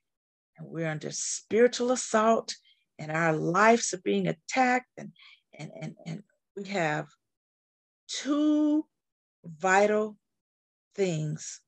and 0.57 0.67
we're 0.67 0.89
under 0.89 1.11
spiritual 1.11 1.91
assault 1.91 2.55
and 2.99 3.11
our 3.11 3.33
lives 3.33 3.93
are 3.93 4.01
being 4.03 4.27
attacked 4.27 4.89
and 4.97 5.11
and 5.57 5.71
and, 5.81 5.95
and 6.05 6.23
we 6.55 6.65
have 6.65 7.07
two 8.07 8.85
vital 9.43 10.17
things 10.95 11.61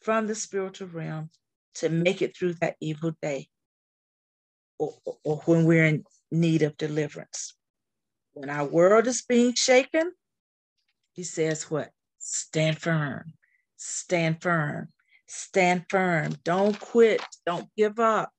from 0.00 0.26
the 0.26 0.34
spiritual 0.34 0.88
realm 0.88 1.30
to 1.76 1.88
make 1.88 2.22
it 2.22 2.36
through 2.36 2.54
that 2.54 2.76
evil 2.80 3.12
day 3.22 3.48
or, 4.78 4.94
or, 5.24 5.36
when 5.46 5.64
we're 5.64 5.84
in 5.84 6.04
need 6.30 6.62
of 6.62 6.76
deliverance. 6.76 7.54
When 8.32 8.50
our 8.50 8.66
world 8.66 9.06
is 9.06 9.22
being 9.22 9.54
shaken, 9.54 10.12
he 11.12 11.22
says, 11.22 11.70
What? 11.70 11.90
Stand 12.18 12.78
firm, 12.78 13.34
stand 13.76 14.42
firm, 14.42 14.88
stand 15.26 15.84
firm. 15.88 16.34
Don't 16.42 16.78
quit, 16.78 17.22
don't 17.46 17.68
give 17.76 17.98
up. 17.98 18.30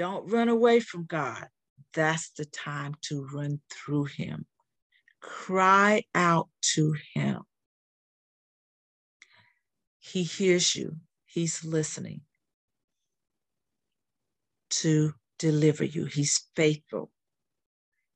Don't 0.00 0.32
run 0.32 0.48
away 0.48 0.80
from 0.80 1.04
God 1.04 1.46
that's 1.92 2.30
the 2.30 2.46
time 2.46 2.94
to 3.02 3.28
run 3.34 3.60
through 3.70 4.04
him. 4.04 4.46
Cry 5.20 6.04
out 6.14 6.48
to 6.72 6.94
him. 7.12 7.42
He 9.98 10.22
hears 10.22 10.74
you, 10.74 10.96
he's 11.26 11.62
listening 11.66 12.22
to 14.70 15.12
deliver 15.38 15.84
you. 15.84 16.06
He's 16.06 16.46
faithful. 16.56 17.10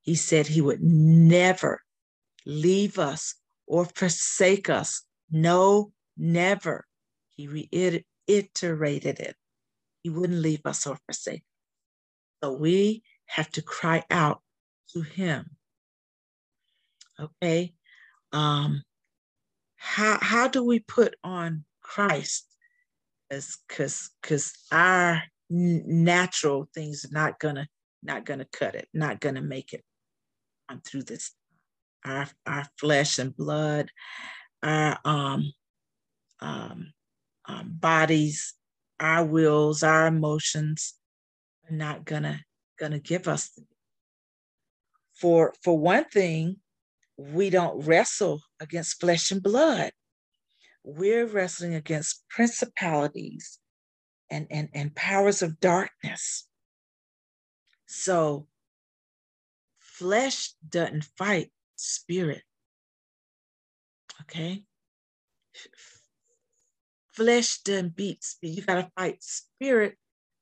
He 0.01 0.15
said 0.15 0.47
he 0.47 0.63
would 0.63 0.83
never 0.83 1.83
leave 2.47 2.99
us 2.99 3.35
or 3.67 3.85
forsake 3.85 4.71
us. 4.71 5.03
No, 5.31 5.93
never. 6.17 6.87
He 7.29 7.47
reiterated 7.47 9.21
it. 9.21 9.37
He 10.03 10.09
wouldn't 10.09 10.41
leave 10.41 10.63
us 10.65 10.87
or 10.87 10.97
forsake. 11.05 11.43
So 12.45 12.53
we 12.53 13.03
have 13.25 13.51
to 13.53 13.63
cry 13.63 14.05
out 14.11 14.43
to 14.93 15.01
him. 15.01 15.57
Okay. 17.19 17.73
Um, 18.35 18.83
how 19.77 20.19
how 20.21 20.49
do 20.49 20.63
we 20.63 20.81
put 20.81 21.15
on 21.25 21.65
Christ? 21.81 22.47
Because 23.31 24.11
because 24.21 24.53
our 24.71 25.23
natural 25.49 26.69
things 26.75 27.07
are 27.07 27.15
not 27.15 27.41
gonna 27.41 27.67
not 28.03 28.27
gonna 28.27 28.47
cut 28.53 28.75
it, 28.75 28.89
not 28.93 29.21
gonna 29.21 29.41
make 29.41 29.73
it 29.73 29.83
on 30.69 30.83
through 30.83 31.05
this. 31.05 31.33
Our 32.05 32.29
our 32.45 32.67
flesh 32.79 33.19
and 33.19 33.35
blood, 33.35 33.91
our 34.63 34.99
um 35.07 35.51
um, 36.41 36.93
um 37.47 37.71
bodies, 37.81 38.53
our 39.01 39.25
wills, 39.25 39.83
our 39.83 40.09
emotions 40.09 40.93
are 41.69 41.77
not 41.77 42.05
gonna 42.05 42.41
to 42.79 42.99
give 42.99 43.29
us. 43.29 43.59
For, 45.15 45.55
for 45.63 45.79
one 45.79 46.05
thing, 46.05 46.57
we 47.17 47.51
don't 47.51 47.87
wrestle 47.87 48.41
against 48.61 49.01
flesh 49.01 49.31
and 49.31 49.43
blood. 49.43 49.93
We're 50.83 51.27
wrestling 51.27 51.75
against 51.75 52.25
principalities 52.29 53.59
and, 54.31 54.47
and, 54.51 54.69
and 54.75 54.95
powers 54.95 55.43
of 55.43 55.61
darkness. 55.61 56.47
So, 57.87 58.49
flesh 59.79 60.55
doesn't 60.69 61.05
fight 61.17 61.53
spirit. 61.77 62.43
Okay? 64.23 64.65
Flesh 67.13 67.59
doesn't 67.59 67.95
beat. 67.95 68.25
You 68.43 68.63
got 68.63 68.75
to 68.75 68.91
fight 68.97 69.23
spirit 69.23 69.97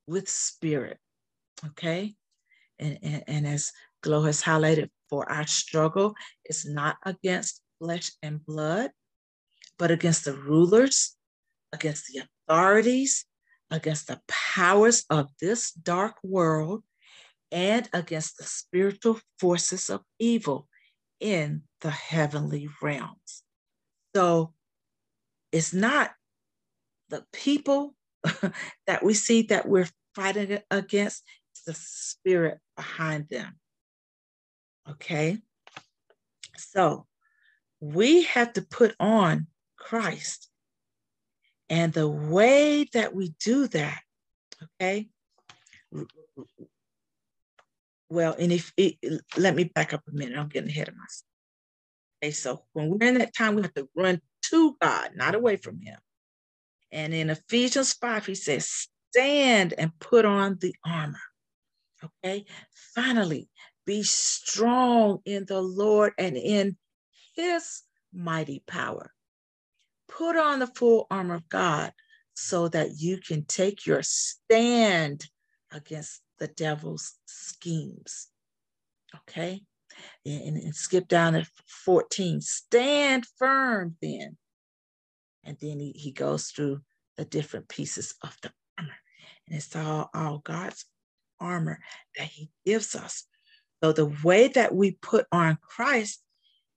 with 0.07 0.29
spirit. 0.29 0.99
Okay? 1.67 2.15
And, 2.79 2.99
and, 3.03 3.25
and 3.27 3.47
as 3.47 3.73
Glow 4.03 4.23
has 4.23 4.43
highlighted, 4.43 4.91
for 5.09 5.31
our 5.31 5.47
struggle 5.47 6.15
is 6.47 6.65
not 6.65 6.97
against 7.05 7.61
flesh 7.79 8.11
and 8.23 8.45
blood, 8.45 8.91
but 9.79 9.91
against 9.91 10.25
the 10.25 10.33
rulers, 10.33 11.17
against 11.73 12.07
the 12.07 12.23
authorities, 12.49 13.27
against 13.71 14.07
the 14.07 14.21
powers 14.29 15.05
of 15.11 15.29
this 15.41 15.73
dark 15.73 16.17
world, 16.23 16.83
and 17.51 17.89
against 17.93 18.39
the 18.39 18.45
spiritual 18.45 19.21
forces 19.39 19.91
of 19.91 20.01
evil 20.19 20.67
in 21.21 21.63
the 21.83 21.91
heavenly 21.91 22.69
realms. 22.81 23.43
So 24.17 24.55
it's 25.53 25.75
not 25.75 26.13
the 27.11 27.25
people 27.33 27.95
that 28.87 29.05
we 29.05 29.15
see 29.15 29.43
that 29.43 29.69
we're 29.69 29.89
fighting 30.15 30.59
against, 30.71 31.23
the 31.65 31.75
spirit 31.75 32.59
behind 32.77 33.29
them. 33.29 33.55
Okay? 34.89 35.39
So 36.57 37.07
we 37.81 38.25
have 38.25 38.53
to 38.55 38.63
put 38.63 38.95
on 39.01 39.47
Christ. 39.77 40.49
And 41.69 41.93
the 41.93 42.09
way 42.09 42.87
that 42.93 43.15
we 43.15 43.35
do 43.43 43.67
that, 43.69 44.01
okay? 44.63 45.09
Well, 48.11 48.37
and 48.39 48.53
if 48.53 48.73
it, 48.77 48.97
let 49.39 49.55
me 49.55 49.65
back 49.65 49.95
up 49.95 50.03
a 50.07 50.13
minute, 50.13 50.39
I'm 50.39 50.49
getting 50.49 50.69
ahead 50.69 50.89
of 50.89 50.95
myself. 50.95 51.25
Okay, 52.23 52.31
so 52.31 52.65
when 52.73 52.91
we're 52.91 53.09
in 53.09 53.19
that 53.19 53.35
time, 53.35 53.55
we 53.55 53.63
have 53.63 53.75
to 53.75 53.89
run 53.97 54.21
to 54.51 54.77
God, 54.81 55.13
not 55.17 55.35
away 55.35 55.57
from 55.57 55.81
Him. 55.81 55.99
And 56.93 57.15
in 57.15 57.31
Ephesians 57.31 57.95
5, 57.95 58.27
he 58.27 58.35
says, 58.35 58.89
stand 59.11 59.73
and 59.73 59.99
put 59.99 60.25
on 60.25 60.59
the 60.61 60.75
armor. 60.85 61.19
Okay. 62.05 62.45
Finally, 62.95 63.49
be 63.87 64.03
strong 64.03 65.21
in 65.25 65.45
the 65.47 65.61
Lord 65.61 66.13
and 66.19 66.37
in 66.37 66.77
his 67.35 67.83
mighty 68.13 68.63
power. 68.67 69.13
Put 70.09 70.37
on 70.37 70.59
the 70.59 70.67
full 70.67 71.07
armor 71.11 71.35
of 71.35 71.49
God 71.49 71.93
so 72.35 72.69
that 72.69 72.99
you 72.99 73.19
can 73.19 73.45
take 73.45 73.87
your 73.87 74.03
stand 74.03 75.27
against 75.71 76.21
the 76.39 76.49
devil's 76.49 77.15
schemes. 77.27 78.29
Okay. 79.15 79.63
And, 80.25 80.57
and, 80.57 80.75
skip 80.75 81.07
down 81.07 81.35
to 81.35 81.47
14. 81.85 82.41
Stand 82.41 83.27
firm 83.37 83.97
then. 84.01 84.37
And 85.45 85.57
then 85.61 85.79
he, 85.81 85.93
he 85.93 86.13
goes 86.13 86.49
through 86.49 86.81
the 87.17 87.25
different 87.25 87.69
pieces 87.69 88.15
of 88.23 88.37
the 88.43 88.51
armor. 88.79 88.91
And 89.47 89.57
it's 89.57 89.77
all, 89.77 90.09
all 90.15 90.39
God's 90.39 90.87
armor 91.43 91.81
that 92.17 92.29
he 92.29 92.51
gives 92.65 92.95
us. 92.95 93.25
So 93.83 93.93
the 93.93 94.13
way 94.23 94.49
that 94.49 94.75
we 94.75 94.93
put 94.93 95.27
on 95.33 95.59
Christ 95.61 96.23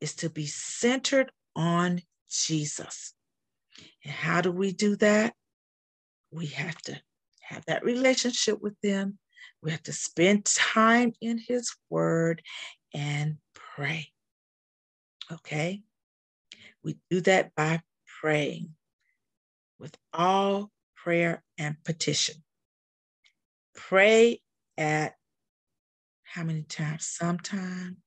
is 0.01 0.15
to 0.15 0.29
be 0.29 0.47
centered 0.47 1.31
on 1.55 2.01
Jesus. 2.29 3.13
And 4.03 4.11
how 4.11 4.41
do 4.41 4.51
we 4.51 4.71
do 4.71 4.95
that? 4.97 5.33
We 6.31 6.47
have 6.47 6.77
to 6.83 6.99
have 7.41 7.65
that 7.65 7.85
relationship 7.85 8.61
with 8.61 8.75
Him. 8.81 9.19
We 9.61 9.71
have 9.71 9.83
to 9.83 9.93
spend 9.93 10.45
time 10.45 11.13
in 11.21 11.37
His 11.37 11.75
Word 11.89 12.41
and 12.93 13.37
pray. 13.53 14.09
Okay? 15.31 15.81
We 16.83 16.97
do 17.09 17.21
that 17.21 17.55
by 17.55 17.81
praying 18.21 18.75
with 19.79 19.95
all 20.13 20.71
prayer 20.95 21.43
and 21.57 21.75
petition. 21.83 22.35
Pray 23.75 24.39
at 24.77 25.15
how 26.23 26.43
many 26.43 26.63
times? 26.63 27.05
Sometime 27.05 27.97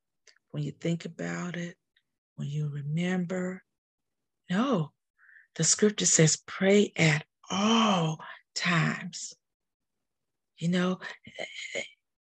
when 0.51 0.63
you 0.63 0.73
think 0.73 1.05
about 1.05 1.57
it, 1.57 1.77
when 2.37 2.49
you 2.49 2.69
remember. 2.69 3.63
No, 4.51 4.93
the 5.57 5.65
scripture 5.65 6.07
says 6.07 6.43
pray 6.47 6.93
at 6.97 7.25
all 7.51 8.19
times. 8.55 9.35
You 10.59 10.69
know, 10.69 11.01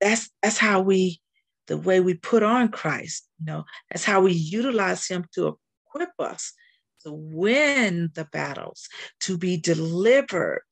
that's 0.02 0.30
that's 0.42 0.58
how 0.58 0.82
we 0.82 1.20
the 1.68 1.78
way 1.78 2.00
we 2.00 2.16
put 2.16 2.42
on 2.42 2.70
Christ, 2.70 3.28
you 3.40 3.46
know, 3.46 3.64
that's 3.90 4.04
how 4.04 4.22
we 4.22 4.34
utilize 4.34 5.08
him 5.08 5.26
to 5.36 5.58
equip 5.86 6.10
us 6.20 6.54
to 7.02 7.14
win 7.14 8.12
the 8.16 8.26
battles, 8.26 8.90
to 9.22 9.38
be 9.38 9.58
delivered, 9.58 10.66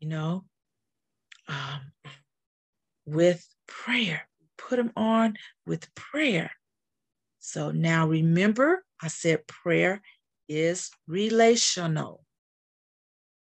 you 0.00 0.08
know, 0.08 0.44
um, 1.48 1.92
with 3.10 3.46
prayer. 3.66 4.28
Put 4.56 4.76
them 4.76 4.92
on 4.96 5.36
with 5.66 5.92
prayer. 5.94 6.50
So 7.38 7.70
now 7.70 8.06
remember, 8.06 8.84
I 9.02 9.08
said 9.08 9.46
prayer 9.46 10.02
is 10.48 10.90
relational. 11.06 12.24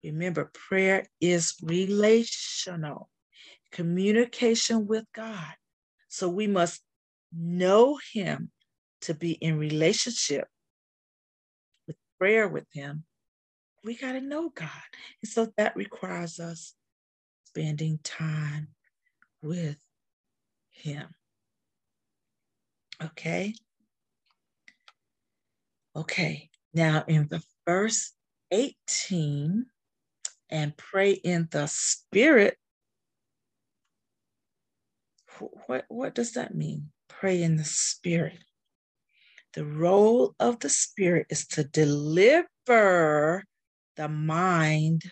Remember, 0.02 0.50
prayer 0.52 1.06
is 1.20 1.54
relational, 1.62 3.08
communication 3.70 4.86
with 4.86 5.04
God. 5.14 5.54
So 6.08 6.28
we 6.28 6.46
must 6.46 6.80
know 7.32 7.98
Him 8.12 8.50
to 9.02 9.14
be 9.14 9.32
in 9.32 9.58
relationship 9.58 10.48
with 11.86 11.96
prayer 12.18 12.48
with 12.48 12.66
Him. 12.72 13.04
We 13.84 13.96
got 13.96 14.12
to 14.12 14.20
know 14.20 14.48
God. 14.48 14.68
And 15.22 15.30
so 15.30 15.52
that 15.56 15.76
requires 15.76 16.40
us 16.40 16.74
spending 17.44 18.00
time 18.02 18.68
with 19.42 19.78
Him. 20.70 21.08
Okay? 23.02 23.54
Okay, 25.94 26.48
now 26.72 27.04
in 27.06 27.28
the 27.28 27.42
verse 27.66 28.12
18, 28.50 29.66
and 30.52 30.76
pray 30.76 31.12
in 31.12 31.48
the 31.50 31.66
spirit. 31.66 32.56
What, 35.66 35.86
what 35.88 36.14
does 36.14 36.32
that 36.32 36.54
mean? 36.54 36.90
Pray 37.08 37.42
in 37.42 37.56
the 37.56 37.64
spirit. 37.64 38.44
The 39.54 39.64
role 39.64 40.34
of 40.38 40.60
the 40.60 40.68
spirit 40.68 41.26
is 41.30 41.46
to 41.48 41.64
deliver 41.64 43.44
the 43.96 44.08
mind, 44.08 45.02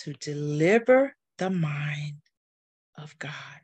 to 0.00 0.12
deliver 0.14 1.14
the 1.38 1.50
mind 1.50 2.16
of 2.96 3.18
God. 3.18 3.60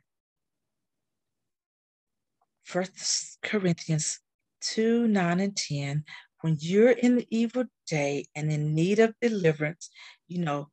First 2.63 3.39
Corinthians 3.41 4.19
2 4.61 5.07
9 5.07 5.39
and 5.39 5.55
10. 5.55 6.03
When 6.41 6.57
you're 6.59 6.91
in 6.91 7.15
the 7.15 7.27
evil 7.31 7.65
day 7.87 8.27
and 8.35 8.51
in 8.51 8.75
need 8.75 8.99
of 8.99 9.15
deliverance, 9.21 9.89
you 10.27 10.39
know, 10.39 10.69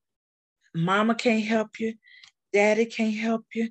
mama 0.74 1.14
can't 1.14 1.44
help 1.44 1.80
you, 1.80 1.94
daddy 2.52 2.84
can't 2.84 3.14
help 3.14 3.46
you, 3.54 3.70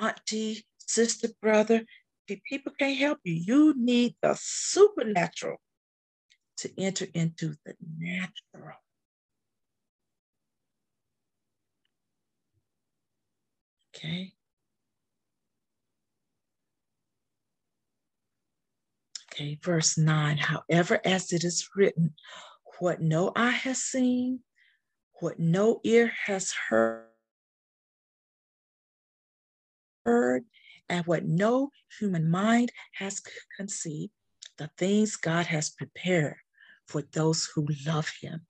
auntie, 0.00 0.64
sister, 0.78 1.28
brother, 1.42 1.84
people 2.26 2.72
can't 2.78 2.98
help 2.98 3.18
you. 3.24 3.34
You 3.34 3.74
need 3.76 4.14
the 4.22 4.36
supernatural 4.40 5.58
to 6.58 6.70
enter 6.80 7.06
into 7.14 7.54
the 7.64 7.74
natural. 7.98 8.78
Okay. 13.96 14.32
Okay, 19.32 19.58
verse 19.62 19.98
9. 19.98 20.38
However, 20.38 21.00
as 21.04 21.32
it 21.32 21.44
is 21.44 21.68
written, 21.74 22.14
what 22.78 23.00
no 23.00 23.32
eye 23.34 23.50
has 23.50 23.82
seen, 23.82 24.40
what 25.20 25.38
no 25.38 25.80
ear 25.84 26.12
has 26.26 26.52
heard, 26.68 27.06
heard, 30.04 30.44
and 30.88 31.06
what 31.06 31.24
no 31.24 31.70
human 31.98 32.30
mind 32.30 32.72
has 32.92 33.20
conceived, 33.56 34.12
the 34.58 34.70
things 34.78 35.16
God 35.16 35.46
has 35.46 35.70
prepared 35.70 36.36
for 36.86 37.02
those 37.12 37.48
who 37.54 37.66
love 37.86 38.10
Him. 38.20 38.46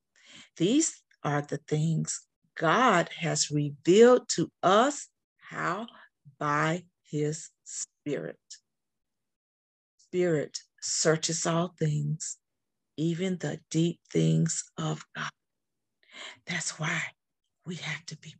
These 0.56 1.02
are 1.22 1.42
the 1.42 1.58
things 1.58 2.26
God 2.56 3.10
has 3.18 3.50
revealed 3.50 4.28
to 4.30 4.50
us. 4.62 5.08
How? 5.50 5.86
By 6.38 6.84
His 7.10 7.50
Spirit. 7.64 8.38
Spirit 9.98 10.58
searches 10.80 11.46
all 11.46 11.74
things, 11.78 12.38
even 12.96 13.38
the 13.38 13.60
deep 13.70 14.00
things 14.12 14.64
of 14.78 15.04
God. 15.14 15.30
That's 16.46 16.78
why 16.78 17.02
we 17.64 17.76
have 17.76 18.06
to 18.06 18.16
be 18.18 18.34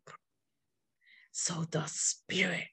so 1.39 1.67
the 1.71 1.85
Spirit 1.87 2.65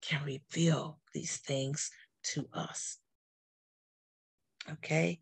can 0.00 0.24
reveal 0.24 0.98
these 1.12 1.36
things 1.36 1.90
to 2.22 2.48
us. 2.54 2.96
Okay? 4.72 5.20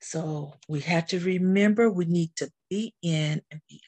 So 0.00 0.52
we 0.68 0.80
have 0.80 1.06
to 1.08 1.18
remember 1.18 1.90
we 1.90 2.04
need 2.04 2.36
to 2.36 2.50
be 2.68 2.92
in 3.02 3.40
and 3.50 3.60
be 3.70 3.80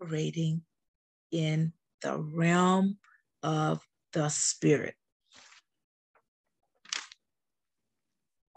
operating 0.00 0.62
in 1.30 1.72
the 2.02 2.18
realm 2.18 2.98
of 3.42 3.80
the 4.12 4.28
Spirit. 4.28 4.94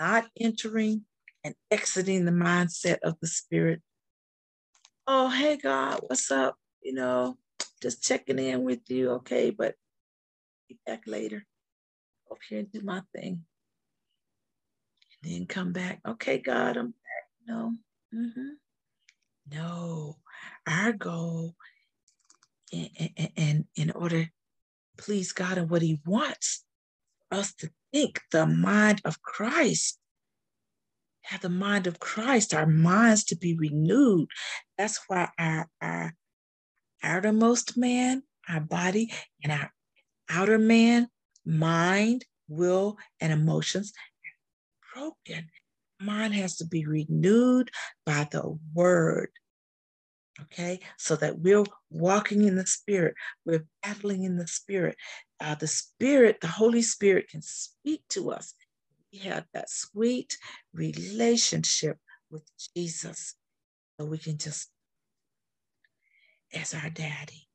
not 0.02 0.26
entering 0.40 1.06
and 1.44 1.54
exiting 1.70 2.26
the 2.26 2.32
mindset 2.32 2.98
of 3.04 3.16
the 3.22 3.28
spirit. 3.28 3.82
Oh, 5.06 5.30
hey, 5.30 5.58
God, 5.58 6.00
what's 6.08 6.32
up? 6.32 6.56
You 6.82 6.94
know, 6.94 7.38
just 7.84 8.04
checking 8.04 8.40
in 8.40 8.64
with 8.64 8.80
you. 8.88 9.12
Okay, 9.12 9.52
but 9.52 9.76
be 10.68 10.80
back 10.88 11.04
later. 11.06 11.46
Up 12.32 12.40
here 12.50 12.60
and 12.60 12.72
do 12.72 12.82
my 12.82 13.02
thing. 13.16 13.44
And 15.24 15.32
then 15.32 15.46
come 15.46 15.72
back. 15.72 16.00
Okay, 16.08 16.40
God, 16.40 16.78
I'm 16.78 16.88
back. 16.88 17.48
No. 17.48 17.74
Mm-hmm. 18.16 18.50
No. 19.54 20.18
Our 20.68 20.94
goal 20.94 21.56
and, 22.72 23.66
in 23.76 23.92
order 23.92 24.24
to 24.24 24.32
please 24.98 25.32
God 25.32 25.58
and 25.58 25.70
what 25.70 25.82
He 25.82 26.02
wants 26.06 26.64
us 27.32 27.54
to 27.56 27.70
think 27.94 28.22
the 28.32 28.46
mind 28.46 29.02
of 29.06 29.22
Christ. 29.22 29.98
Have 31.24 31.42
the 31.42 31.50
mind 31.50 31.88
of 31.88 32.00
Christ, 32.00 32.54
our 32.54 32.66
minds 32.66 33.24
to 33.26 33.38
be 33.38 33.56
renewed. 33.56 34.28
That's 34.78 35.00
why 35.08 35.30
our, 35.38 35.68
our 35.82 36.14
outermost 37.04 37.78
man, 37.78 38.24
our 38.50 38.60
body, 38.60 39.14
and 39.44 39.52
our 39.52 39.72
outer 40.30 40.58
man, 40.58 41.10
mind, 41.46 42.26
will, 42.48 42.98
and 43.20 43.32
emotions 43.32 43.94
broken. 44.94 45.50
Mind 46.00 46.34
has 46.34 46.58
to 46.58 46.66
be 46.66 46.86
renewed 46.86 47.70
by 48.06 48.28
the 48.32 48.58
word 48.74 49.30
okay? 50.44 50.80
So 50.98 51.16
that 51.18 51.40
we're 51.40 51.64
walking 51.90 52.44
in 52.44 52.56
the 52.56 52.66
spirit 52.66 53.16
we're 53.46 53.66
battling 53.84 54.24
in 54.24 54.38
the 54.38 54.48
spirit. 54.48 54.98
Uh, 55.40 55.56
the 55.56 55.68
spirit 55.68 56.40
the 56.42 56.48
holy 56.48 56.82
spirit 56.82 57.30
can 57.30 57.42
speak 57.42 58.04
to 58.10 58.32
us. 58.32 58.54
We 59.12 59.20
have 59.20 59.46
that 59.54 59.70
sweet 59.70 60.38
relationship 60.74 61.98
with 62.30 62.44
jesus. 62.76 63.36
So 64.00 64.06
we 64.06 64.18
can 64.18 64.38
just 64.38 64.70
as 66.54 66.74
our 66.74 66.90
daddy 66.90 67.48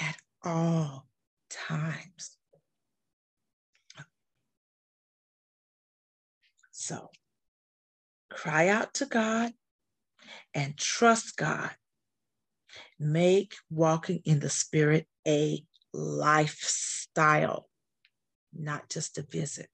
at 0.00 0.16
all 0.44 1.06
times. 1.50 2.36
So 6.70 7.10
cry 8.30 8.68
out 8.68 8.94
to 8.94 9.06
god 9.06 9.52
and 10.54 10.76
trust 10.76 11.36
God. 11.36 11.70
Make 12.98 13.54
walking 13.70 14.20
in 14.24 14.40
the 14.40 14.50
Spirit 14.50 15.06
a 15.26 15.64
lifestyle, 15.92 17.68
not 18.52 18.88
just 18.88 19.18
a 19.18 19.22
visit. 19.22 19.68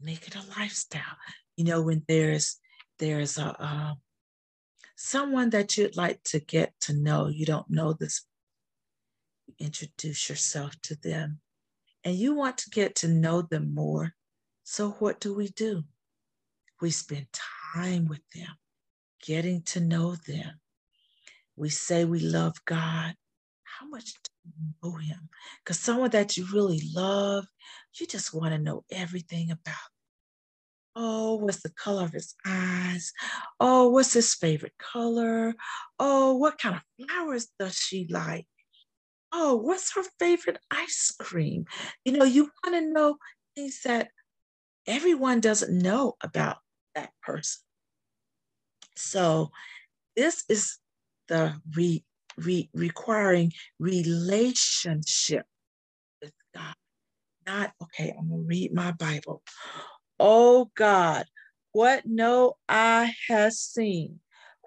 Make 0.00 0.26
it 0.26 0.36
a 0.36 0.58
lifestyle. 0.58 1.16
You 1.56 1.64
know, 1.64 1.82
when 1.82 2.02
there's 2.08 2.58
there's 2.98 3.38
a 3.38 3.56
uh, 3.58 3.94
someone 4.96 5.50
that 5.50 5.76
you'd 5.76 5.96
like 5.96 6.22
to 6.24 6.40
get 6.40 6.72
to 6.82 6.94
know, 6.94 7.28
you 7.28 7.46
don't 7.46 7.70
know 7.70 7.92
this, 7.92 8.26
introduce 9.58 10.28
yourself 10.28 10.74
to 10.82 10.96
them, 10.96 11.40
and 12.04 12.16
you 12.16 12.34
want 12.34 12.58
to 12.58 12.70
get 12.70 12.94
to 12.96 13.08
know 13.08 13.42
them 13.42 13.74
more. 13.74 14.12
So 14.64 14.90
what 14.92 15.20
do 15.20 15.34
we 15.34 15.48
do? 15.48 15.84
We 16.80 16.90
spend 16.90 17.26
time 17.76 18.08
with 18.08 18.22
them 18.34 18.56
getting 19.24 19.62
to 19.62 19.80
know 19.80 20.16
them. 20.26 20.60
We 21.56 21.70
say 21.70 22.04
we 22.04 22.20
love 22.20 22.56
God. 22.64 23.14
How 23.64 23.88
much 23.88 24.12
do 24.14 24.30
you 24.44 24.74
know 24.82 24.96
Him? 24.96 25.28
Because 25.62 25.78
someone 25.78 26.10
that 26.10 26.36
you 26.36 26.46
really 26.52 26.80
love, 26.94 27.46
you 27.98 28.06
just 28.06 28.34
want 28.34 28.52
to 28.52 28.58
know 28.58 28.84
everything 28.90 29.50
about. 29.50 29.74
Oh, 30.96 31.36
what's 31.36 31.62
the 31.62 31.70
color 31.70 32.04
of 32.04 32.12
his 32.12 32.34
eyes? 32.46 33.12
Oh, 33.58 33.88
what's 33.88 34.12
his 34.12 34.34
favorite 34.34 34.78
color? 34.78 35.54
Oh, 35.98 36.36
what 36.36 36.58
kind 36.58 36.76
of 36.76 37.06
flowers 37.08 37.48
does 37.58 37.76
she 37.76 38.06
like? 38.08 38.46
Oh, 39.32 39.56
what's 39.56 39.92
her 39.96 40.04
favorite 40.20 40.58
ice 40.70 41.12
cream? 41.18 41.64
You 42.04 42.12
know, 42.12 42.24
you 42.24 42.50
want 42.64 42.76
to 42.76 42.92
know 42.92 43.16
things 43.56 43.80
that 43.84 44.10
everyone 44.86 45.40
doesn't 45.40 45.76
know 45.76 46.14
about 46.20 46.58
that 46.94 47.10
person. 47.22 47.63
So 48.96 49.50
this 50.16 50.44
is 50.48 50.78
the 51.28 51.54
re, 51.74 52.04
re, 52.36 52.68
requiring 52.74 53.52
relationship 53.78 55.46
with 56.22 56.32
God. 56.54 56.74
Not, 57.46 57.72
okay, 57.82 58.14
I'm 58.18 58.28
going 58.28 58.42
to 58.42 58.46
read 58.46 58.72
my 58.72 58.92
Bible. 58.92 59.42
Oh 60.18 60.70
God, 60.76 61.26
what 61.72 62.06
no 62.06 62.54
eye 62.68 63.12
has 63.28 63.58
seen, 63.60 64.20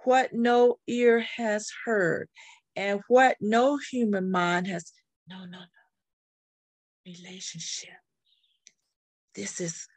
what 0.04 0.34
no 0.34 0.78
ear 0.88 1.26
has 1.38 1.72
heard, 1.86 2.28
and 2.76 3.02
what 3.08 3.38
no 3.42 3.78
human 3.92 4.30
mind 4.30 4.68
has. 4.68 4.92
No, 5.28 5.40
no, 5.40 5.60
no. 5.60 5.66
Relationship. 7.06 7.96
This 9.34 9.62
is 9.62 9.88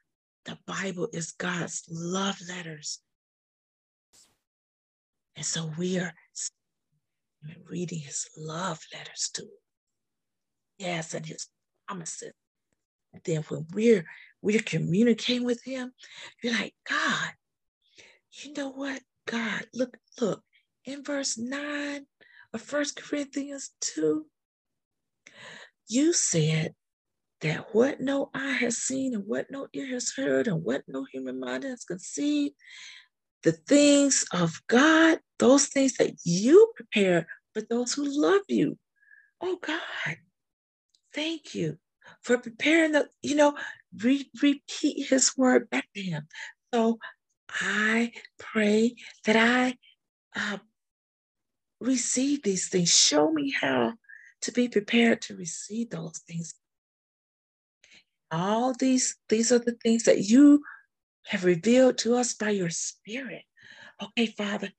the 0.44 0.56
Bible 0.66 1.08
is 1.12 1.32
God's 1.32 1.84
love 1.90 2.38
letters 2.48 3.00
and 5.40 5.46
so 5.46 5.72
we 5.78 5.98
are 5.98 6.12
reading 7.66 8.00
his 8.00 8.28
love 8.36 8.78
letters 8.92 9.30
to 9.32 9.46
Yes, 10.76 11.14
and 11.14 11.24
his 11.24 11.48
promises. 11.88 12.34
And 13.14 13.22
then 13.24 13.42
when 13.48 13.66
we're 13.72 14.04
we're 14.42 14.60
communicating 14.60 15.46
with 15.46 15.64
him, 15.64 15.92
you're 16.42 16.52
like, 16.52 16.74
God, 16.86 17.30
you 18.32 18.52
know 18.52 18.68
what? 18.68 19.00
God, 19.26 19.64
look, 19.72 19.96
look, 20.20 20.42
in 20.84 21.02
verse 21.02 21.38
9 21.38 22.04
of 22.52 22.60
First 22.60 23.02
Corinthians 23.02 23.70
2, 23.80 24.26
you 25.88 26.12
said 26.12 26.74
that 27.40 27.74
what 27.74 28.02
no 28.02 28.28
eye 28.34 28.58
has 28.60 28.76
seen 28.76 29.14
and 29.14 29.24
what 29.26 29.50
no 29.50 29.68
ear 29.72 29.86
has 29.86 30.12
heard 30.14 30.48
and 30.48 30.62
what 30.62 30.82
no 30.86 31.06
human 31.10 31.40
mind 31.40 31.64
has 31.64 31.84
conceived, 31.84 32.54
the 33.42 33.52
things 33.52 34.24
of 34.32 34.60
God, 34.68 35.18
those 35.38 35.66
things 35.66 35.94
that 35.94 36.14
you 36.24 36.72
prepare 36.76 37.26
for 37.54 37.62
those 37.62 37.92
who 37.94 38.04
love 38.06 38.42
you. 38.48 38.78
Oh 39.40 39.58
God, 39.60 40.16
thank 41.14 41.54
you 41.54 41.78
for 42.22 42.38
preparing 42.38 42.92
the, 42.92 43.08
you 43.22 43.36
know, 43.36 43.56
re- 44.02 44.30
repeat 44.42 45.08
his 45.08 45.32
word 45.36 45.70
back 45.70 45.86
to 45.94 46.02
him. 46.02 46.26
So 46.74 46.98
I 47.50 48.12
pray 48.38 48.94
that 49.24 49.36
I 49.36 49.76
uh, 50.38 50.58
receive 51.80 52.42
these 52.42 52.68
things. 52.68 52.94
Show 52.94 53.30
me 53.32 53.54
how 53.60 53.94
to 54.42 54.52
be 54.52 54.68
prepared 54.68 55.22
to 55.22 55.36
receive 55.36 55.90
those 55.90 56.18
things. 56.26 56.54
All 58.30 58.74
these, 58.78 59.16
these 59.28 59.50
are 59.52 59.58
the 59.58 59.76
things 59.82 60.04
that 60.04 60.20
you 60.24 60.62
have 61.26 61.44
revealed 61.44 61.98
to 61.98 62.16
us 62.16 62.34
by 62.34 62.50
your 62.50 62.70
spirit. 62.70 63.42
Okay, 64.02 64.26
Father, 64.26 64.70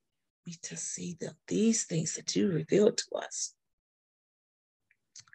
we 0.46 0.56
just 0.68 0.94
see 0.94 1.18
them, 1.20 1.34
these 1.48 1.86
things 1.86 2.16
that 2.16 2.36
you 2.36 2.50
revealed 2.50 2.98
to 2.98 3.18
us. 3.18 3.54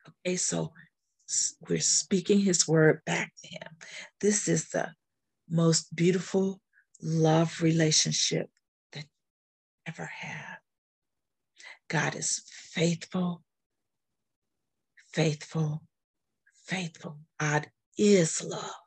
Okay, 0.08 0.36
so 0.36 0.72
we're 1.68 1.80
speaking 1.80 2.40
his 2.40 2.66
word 2.68 3.00
back 3.04 3.32
to 3.42 3.48
him. 3.48 3.76
This 4.20 4.48
is 4.48 4.68
the 4.70 4.92
most 5.48 5.94
beautiful 5.94 6.60
love 7.02 7.62
relationship 7.62 8.48
that 8.92 9.04
you 9.04 9.84
ever 9.86 10.06
have. 10.06 10.58
God 11.88 12.16
is 12.16 12.42
faithful, 12.48 13.42
faithful, 15.12 15.82
faithful. 16.66 17.18
God 17.38 17.68
is 17.96 18.42
love. 18.42 18.85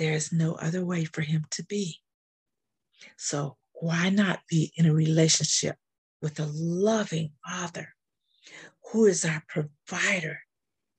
There 0.00 0.14
is 0.14 0.32
no 0.32 0.54
other 0.54 0.82
way 0.82 1.04
for 1.04 1.20
him 1.20 1.44
to 1.50 1.62
be. 1.62 1.98
So 3.18 3.58
why 3.74 4.08
not 4.08 4.40
be 4.48 4.72
in 4.74 4.86
a 4.86 4.94
relationship 4.94 5.76
with 6.22 6.40
a 6.40 6.48
loving 6.50 7.32
Father 7.46 7.90
who 8.90 9.04
is 9.04 9.26
our 9.26 9.44
provider? 9.46 10.38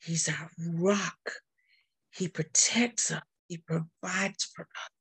He's 0.03 0.29
our 0.29 0.51
rock. 0.75 1.17
He 2.11 2.27
protects 2.27 3.09
us. 3.09 3.23
He 3.47 3.57
provides 3.57 4.43
for 4.55 4.61
us. 4.61 4.91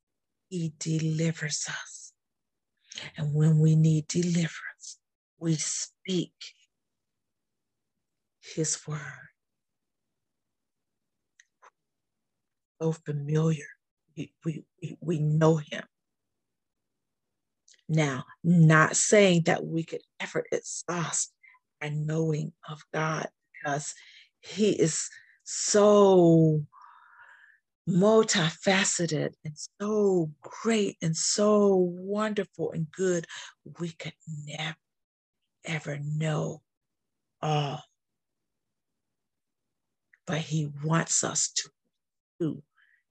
He 0.49 0.73
delivers 0.79 1.67
us. 1.69 2.13
And 3.15 3.35
when 3.35 3.59
we 3.59 3.75
need 3.75 4.07
deliverance, 4.07 4.97
we 5.37 5.57
speak 5.57 6.33
his 8.39 8.79
word. 8.87 9.29
So 12.81 12.93
familiar 12.93 13.67
we, 14.15 14.33
we, 14.45 14.65
we 14.99 15.19
know 15.19 15.57
him. 15.57 15.83
Now, 17.89 18.25
not 18.43 18.95
saying 18.95 19.43
that 19.45 19.65
we 19.65 19.83
could 19.83 20.01
ever 20.19 20.45
exhaust 20.51 21.33
our 21.81 21.89
knowing 21.89 22.53
of 22.69 22.81
God 22.93 23.27
because 23.53 23.93
he 24.39 24.71
is 24.71 25.09
so 25.43 26.65
multifaceted 27.87 29.33
and 29.43 29.53
so 29.79 30.31
great 30.41 30.97
and 31.01 31.15
so 31.15 31.75
wonderful 31.75 32.71
and 32.71 32.89
good, 32.91 33.25
we 33.79 33.91
could 33.91 34.13
never, 34.45 34.77
ever 35.65 35.99
know 36.01 36.61
all. 37.41 37.83
But 40.25 40.39
He 40.39 40.71
wants 40.83 41.23
us 41.23 41.51
to 41.55 41.69
do 42.39 42.63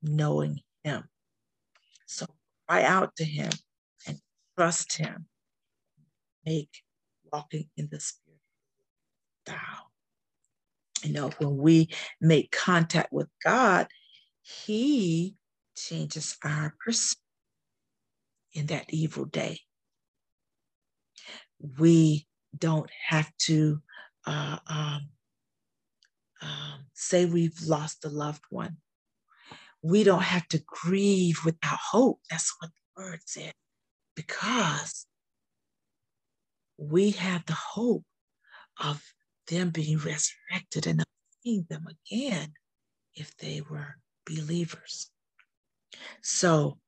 knowing 0.03 0.61
Him. 0.85 1.05
So 2.07 2.27
cry 2.69 2.83
out 2.85 3.17
to 3.17 3.25
Him 3.25 3.51
and 4.07 4.19
trust 4.57 4.97
Him. 4.97 5.27
Make 6.45 6.71
walking 7.33 7.69
in 7.77 7.89
the 7.91 8.01
Spirit 8.01 8.41
thou. 9.47 9.55
You 11.03 11.13
know, 11.13 11.31
when 11.39 11.57
we 11.57 11.89
make 12.21 12.51
contact 12.51 13.13
with 13.13 13.29
God, 13.45 13.87
He 14.43 15.37
changes 15.77 16.37
our 16.45 16.75
perspective 16.85 17.25
in 18.53 18.67
that 18.67 18.87
evil 18.89 19.25
day. 19.25 19.61
We 21.79 22.27
don't 22.57 22.91
have 23.09 23.31
to 23.43 23.81
uh, 24.27 24.59
um, 24.67 25.09
um, 26.43 26.87
say 26.95 27.27
we've 27.27 27.61
lost 27.63 28.05
a 28.05 28.09
loved 28.09 28.43
one. 28.51 28.77
We 29.83 30.05
don't 30.05 30.23
have 30.23 30.47
to 30.49 30.63
grieve 30.67 31.41
without 31.45 31.79
hope. 31.79 32.21
That's 32.31 32.55
what 32.59 32.71
the 32.71 33.03
word 33.03 33.21
said. 33.25 33.53
Because 34.15 35.07
we 36.77 37.11
have 37.13 37.47
the 37.47 37.55
hope 37.55 38.05
of 38.83 39.03
them 39.49 39.71
being 39.71 39.99
resurrected 39.99 40.87
and 40.87 41.01
of 41.01 41.07
seeing 41.43 41.67
them 41.69 41.87
again 41.87 42.53
if 43.15 43.37
they 43.37 43.61
were 43.61 43.97
believers. 44.27 45.11
So 46.23 46.79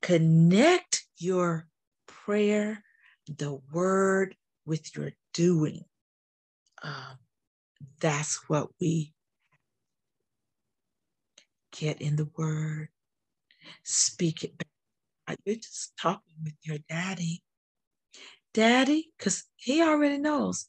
connect 0.00 1.04
your 1.18 1.66
prayer, 2.06 2.82
the 3.26 3.60
word, 3.72 4.36
with 4.64 4.96
your 4.96 5.12
doing. 5.34 5.84
Um, 6.82 7.18
that's 8.00 8.48
what 8.48 8.68
we 8.80 9.12
get 11.72 12.00
in 12.00 12.16
the 12.16 12.28
word, 12.36 12.88
speak 13.82 14.44
it 14.44 14.56
back. 14.56 15.38
You're 15.44 15.56
just 15.56 15.96
talking 15.96 16.34
with 16.44 16.54
your 16.62 16.78
daddy. 16.88 17.42
Daddy, 18.54 19.10
because 19.16 19.44
he 19.56 19.82
already 19.82 20.18
knows, 20.18 20.68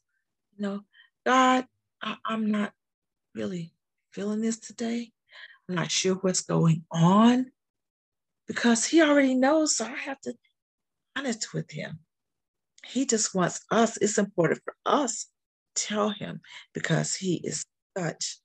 you 0.55 0.63
know, 0.63 0.81
God, 1.25 1.65
I, 2.01 2.15
I'm 2.25 2.49
not 2.49 2.71
really 3.35 3.73
feeling 4.11 4.41
this 4.41 4.57
today. 4.57 5.11
I'm 5.67 5.75
not 5.75 5.91
sure 5.91 6.15
what's 6.15 6.41
going 6.41 6.83
on 6.91 7.51
because 8.47 8.85
he 8.85 9.01
already 9.01 9.35
knows. 9.35 9.75
So 9.75 9.85
I 9.85 9.95
have 9.95 10.21
to 10.21 10.31
be 10.31 10.39
honest 11.17 11.53
with 11.53 11.71
him. 11.71 11.99
He 12.85 13.05
just 13.05 13.33
wants 13.33 13.61
us. 13.71 13.97
It's 13.97 14.17
important 14.17 14.61
for 14.63 14.75
us 14.85 15.27
tell 15.75 16.09
him 16.09 16.41
because 16.73 17.15
he 17.15 17.35
is 17.43 17.65
such 17.97 18.39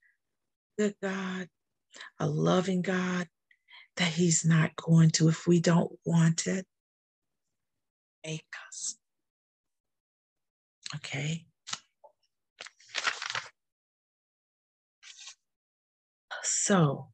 a 0.77 0.81
good 0.81 0.95
God, 1.01 1.47
a 2.19 2.27
loving 2.27 2.81
God, 2.81 3.27
that 3.97 4.07
he's 4.07 4.45
not 4.45 4.75
going 4.75 5.11
to, 5.11 5.29
if 5.29 5.47
we 5.47 5.59
don't 5.59 5.91
want 6.05 6.47
it, 6.47 6.65
make 8.25 8.45
us. 8.67 8.95
Okay? 10.95 11.45
So, 16.43 17.09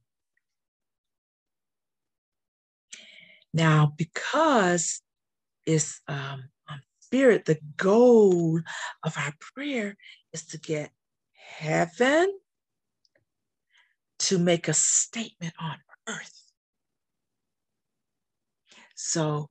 now 3.53 3.93
because 3.97 5.01
it's 5.65 6.01
um, 6.07 6.49
spirit, 6.99 7.45
the 7.45 7.59
goal 7.77 8.59
of 9.03 9.17
our 9.17 9.33
prayer 9.39 9.95
is 10.33 10.45
to 10.47 10.57
get 10.57 10.91
heaven 11.33 12.31
to 14.19 14.37
make 14.37 14.67
a 14.67 14.73
statement 14.73 15.53
on 15.59 15.77
earth. 16.07 16.41
So, 18.95 19.49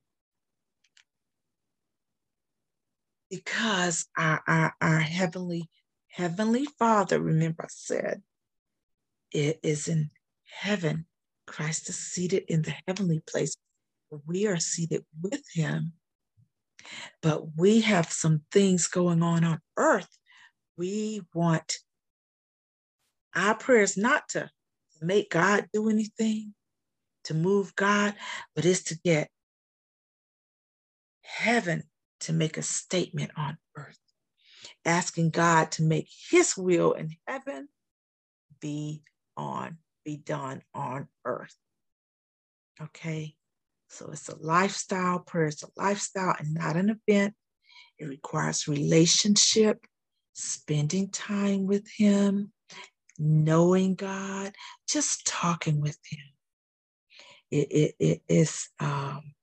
because 3.29 4.07
our, 4.17 4.41
our, 4.47 4.75
our 4.81 4.99
heavenly 4.99 5.69
heavenly 6.07 6.65
Father, 6.79 7.19
remember 7.19 7.63
I 7.63 7.67
said, 7.69 8.21
it 9.31 9.59
is 9.63 9.87
in 9.87 10.11
heaven. 10.45 11.05
Christ 11.45 11.89
is 11.89 11.97
seated 11.97 12.43
in 12.47 12.61
the 12.61 12.73
heavenly 12.87 13.21
place. 13.27 13.55
We 14.25 14.47
are 14.47 14.59
seated 14.59 15.05
with 15.21 15.43
him 15.53 15.93
but 17.21 17.57
we 17.57 17.81
have 17.81 18.11
some 18.11 18.41
things 18.51 18.87
going 18.87 19.23
on 19.23 19.43
on 19.43 19.59
earth. 19.77 20.17
We 20.77 21.21
want 21.33 21.79
our 23.35 23.55
prayers 23.55 23.97
not 23.97 24.29
to 24.29 24.49
make 25.05 25.29
God 25.29 25.67
do 25.73 25.89
anything, 25.89 26.53
to 27.25 27.33
move 27.33 27.75
God, 27.75 28.15
but 28.55 28.65
it's 28.65 28.83
to 28.83 28.99
get 29.03 29.29
heaven 31.21 31.83
to 32.21 32.33
make 32.33 32.57
a 32.57 32.61
statement 32.61 33.31
on 33.35 33.57
earth, 33.75 33.99
asking 34.85 35.31
God 35.31 35.71
to 35.73 35.83
make 35.83 36.07
his 36.29 36.55
will 36.55 36.93
in 36.93 37.11
heaven 37.27 37.67
be 38.61 39.03
on, 39.37 39.77
be 40.03 40.17
done 40.17 40.61
on 40.73 41.07
earth. 41.25 41.55
Okay. 42.81 43.35
So 43.89 44.09
it's 44.11 44.29
a 44.29 44.37
lifestyle. 44.37 45.19
Prayer 45.19 45.47
is 45.47 45.63
a 45.63 45.67
lifestyle 45.81 46.35
and 46.37 46.53
not 46.53 46.75
an 46.75 46.99
event. 47.07 47.33
It 47.97 48.05
requires 48.05 48.67
relationship, 48.67 49.85
spending 50.33 51.09
time 51.09 51.65
with 51.65 51.87
Him, 51.97 52.51
knowing 53.17 53.95
God, 53.95 54.53
just 54.87 55.25
talking 55.25 55.81
with 55.81 55.97
Him. 56.09 56.25
It, 57.51 57.71
it, 57.71 57.95
it 57.99 58.21
is 58.27 58.69
um, 58.79 59.33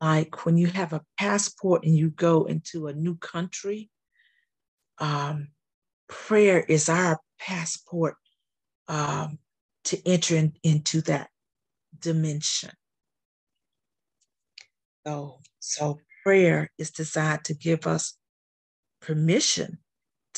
like 0.00 0.46
when 0.46 0.56
you 0.56 0.68
have 0.68 0.92
a 0.92 1.04
passport 1.18 1.84
and 1.84 1.94
you 1.94 2.10
go 2.10 2.44
into 2.44 2.86
a 2.86 2.92
new 2.92 3.16
country. 3.16 3.90
Um, 4.98 5.48
prayer 6.08 6.60
is 6.60 6.88
our 6.88 7.18
passport 7.38 8.16
um, 8.88 9.38
to 9.84 10.08
enter 10.08 10.36
in, 10.36 10.52
into 10.62 11.00
that 11.02 11.30
dimension. 11.98 12.70
So, 15.06 15.40
so 15.58 15.98
prayer 16.24 16.70
is 16.78 16.90
designed 16.90 17.44
to 17.44 17.54
give 17.54 17.86
us 17.86 18.16
permission 19.00 19.78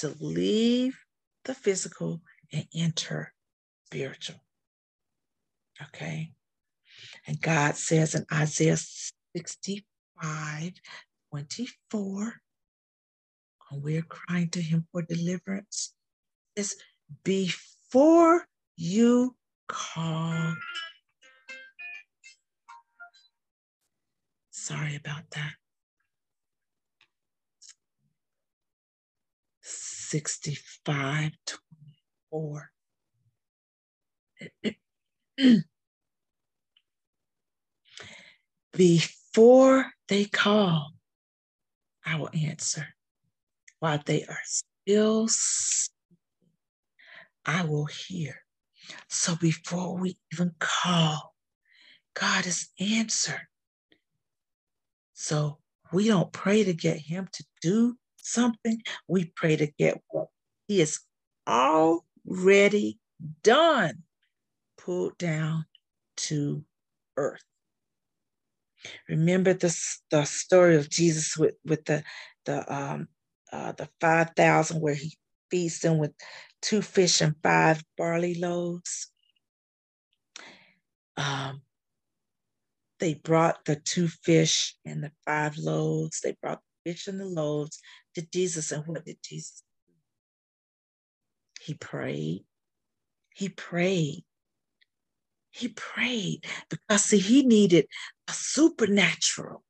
to 0.03 0.17
leave 0.21 0.99
the 1.45 1.55
physical 1.55 2.21
and 2.53 2.67
enter 2.75 3.33
spiritual. 3.87 4.43
Okay. 5.81 6.33
And 7.27 7.41
God 7.41 7.77
says 7.77 8.17
in 8.17 8.27
Isaiah 8.33 8.77
65 9.37 10.73
24, 11.31 12.35
when 13.71 13.83
we're 13.83 14.03
crying 14.03 14.51
to 14.51 14.61
Him 14.61 14.87
for 14.91 15.03
deliverance, 15.03 15.95
is 16.57 16.75
before 17.23 18.45
you 18.77 19.37
call 19.69 20.55
Sorry 24.51 24.95
about 24.97 25.31
that. 25.31 25.62
65 30.13 31.33
24. 32.31 32.71
Before 38.75 39.87
they 40.09 40.27
call, 40.27 40.93
I 42.05 42.17
will 42.17 42.29
answer. 42.35 42.89
While 43.79 44.03
they 44.05 44.27
are 44.27 44.37
still 44.45 45.29
I 47.47 47.65
will 47.65 47.87
hear. 47.87 48.35
So 49.09 49.35
before 49.35 49.97
we 49.97 50.19
even 50.31 50.53
call, 50.59 51.35
God 52.13 52.45
has 52.45 52.69
answered. 52.79 53.47
So 55.15 55.57
we 55.91 56.09
don't 56.09 56.33
pray 56.33 56.65
to 56.65 56.75
get 56.75 56.99
him 56.99 57.29
to 57.33 57.45
do 57.63 57.97
something. 58.23 58.81
We 59.07 59.27
pray 59.37 59.57
to 59.57 59.67
get 59.67 60.01
what 60.09 60.29
he 60.69 60.81
is 60.81 61.01
already 61.47 62.99
done, 63.43 64.03
pulled 64.79 65.19
down 65.19 65.67
to 66.17 66.65
earth. 67.17 67.43
Remember 69.09 69.55
this 69.55 70.01
the 70.11 70.25
story 70.25 70.77
of 70.77 70.91
Jesus 70.91 71.37
with, 71.37 71.55
with 71.65 71.85
the 71.85 72.03
the 72.47 72.73
um 72.73 73.09
uh, 73.53 73.73
the 73.73 73.89
five 74.01 74.31
thousand 74.37 74.81
where 74.81 74.95
he 74.95 75.17
feeds 75.51 75.81
them 75.81 75.99
with 75.99 76.13
two 76.63 76.83
fish 76.83 77.21
and 77.21 77.37
five 77.43 77.83
barley 77.97 78.35
loaves. 78.35 79.13
Um, 81.17 81.63
they 82.99 83.15
brought 83.15 83.65
the 83.65 83.77
two 83.77 84.09
fish 84.09 84.77
and 84.85 85.05
the 85.05 85.13
five 85.27 85.57
loaves. 85.59 86.21
They 86.21 86.37
brought 86.41 86.61
the 86.85 86.93
fish 86.93 87.07
and 87.07 87.21
the 87.21 87.27
loaves 87.27 87.81
to 88.15 88.23
Jesus. 88.23 88.73
And 88.73 88.87
what 88.87 89.05
did 89.05 89.19
Jesus? 89.23 89.63
He 91.61 91.75
prayed. 91.75 92.45
He 93.35 93.49
prayed. 93.49 94.25
He 95.51 95.69
prayed 95.69 96.47
because 96.71 97.05
see, 97.05 97.19
he 97.19 97.43
needed 97.43 97.87
a 98.29 98.33
supernatural. 98.33 99.63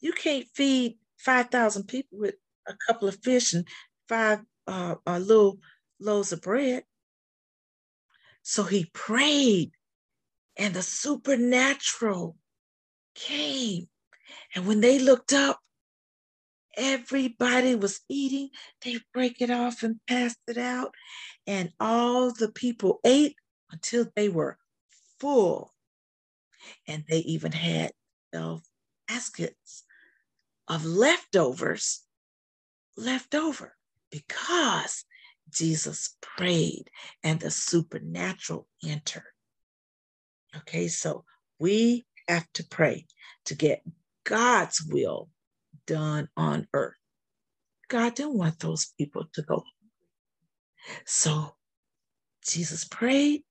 You 0.00 0.12
can't 0.12 0.46
feed 0.54 0.98
5,000 1.18 1.84
people 1.84 2.18
with 2.18 2.34
a 2.66 2.74
couple 2.86 3.08
of 3.08 3.16
fish 3.22 3.54
and 3.54 3.66
five 4.08 4.40
uh, 4.66 4.96
uh, 5.06 5.18
little 5.18 5.58
loaves 6.00 6.32
of 6.32 6.42
bread. 6.42 6.84
So 8.42 8.62
he 8.62 8.86
prayed, 8.92 9.72
and 10.56 10.74
the 10.74 10.82
supernatural 10.82 12.36
came. 13.14 13.88
And 14.54 14.66
when 14.66 14.80
they 14.80 14.98
looked 14.98 15.32
up, 15.32 15.60
everybody 16.78 17.74
was 17.74 18.00
eating. 18.08 18.48
They 18.82 18.98
break 19.12 19.42
it 19.42 19.50
off 19.50 19.82
and 19.82 20.00
passed 20.06 20.38
it 20.46 20.56
out. 20.56 20.94
And 21.46 21.72
all 21.78 22.32
the 22.32 22.50
people 22.50 23.00
ate 23.04 23.36
until 23.70 24.06
they 24.14 24.28
were 24.28 24.56
full. 25.20 25.74
And 26.86 27.04
they 27.08 27.18
even 27.18 27.52
had 27.52 27.92
12 28.32 28.62
baskets 29.08 29.84
of 30.68 30.84
leftovers 30.84 32.02
left 32.96 33.34
over 33.34 33.74
because 34.10 35.04
Jesus 35.50 36.16
prayed 36.20 36.90
and 37.22 37.40
the 37.40 37.50
supernatural 37.50 38.68
entered. 38.84 39.22
Okay, 40.56 40.88
so 40.88 41.24
we 41.58 42.06
have 42.28 42.46
to 42.54 42.64
pray 42.64 43.06
to 43.46 43.54
get 43.54 43.82
God's 44.24 44.82
will 44.82 45.30
done 45.88 46.28
on 46.36 46.68
earth. 46.72 46.94
God 47.88 48.14
didn't 48.14 48.38
want 48.38 48.60
those 48.60 48.92
people 48.98 49.24
to 49.32 49.42
go. 49.42 49.64
So 51.06 51.54
Jesus 52.46 52.84
prayed, 52.84 53.42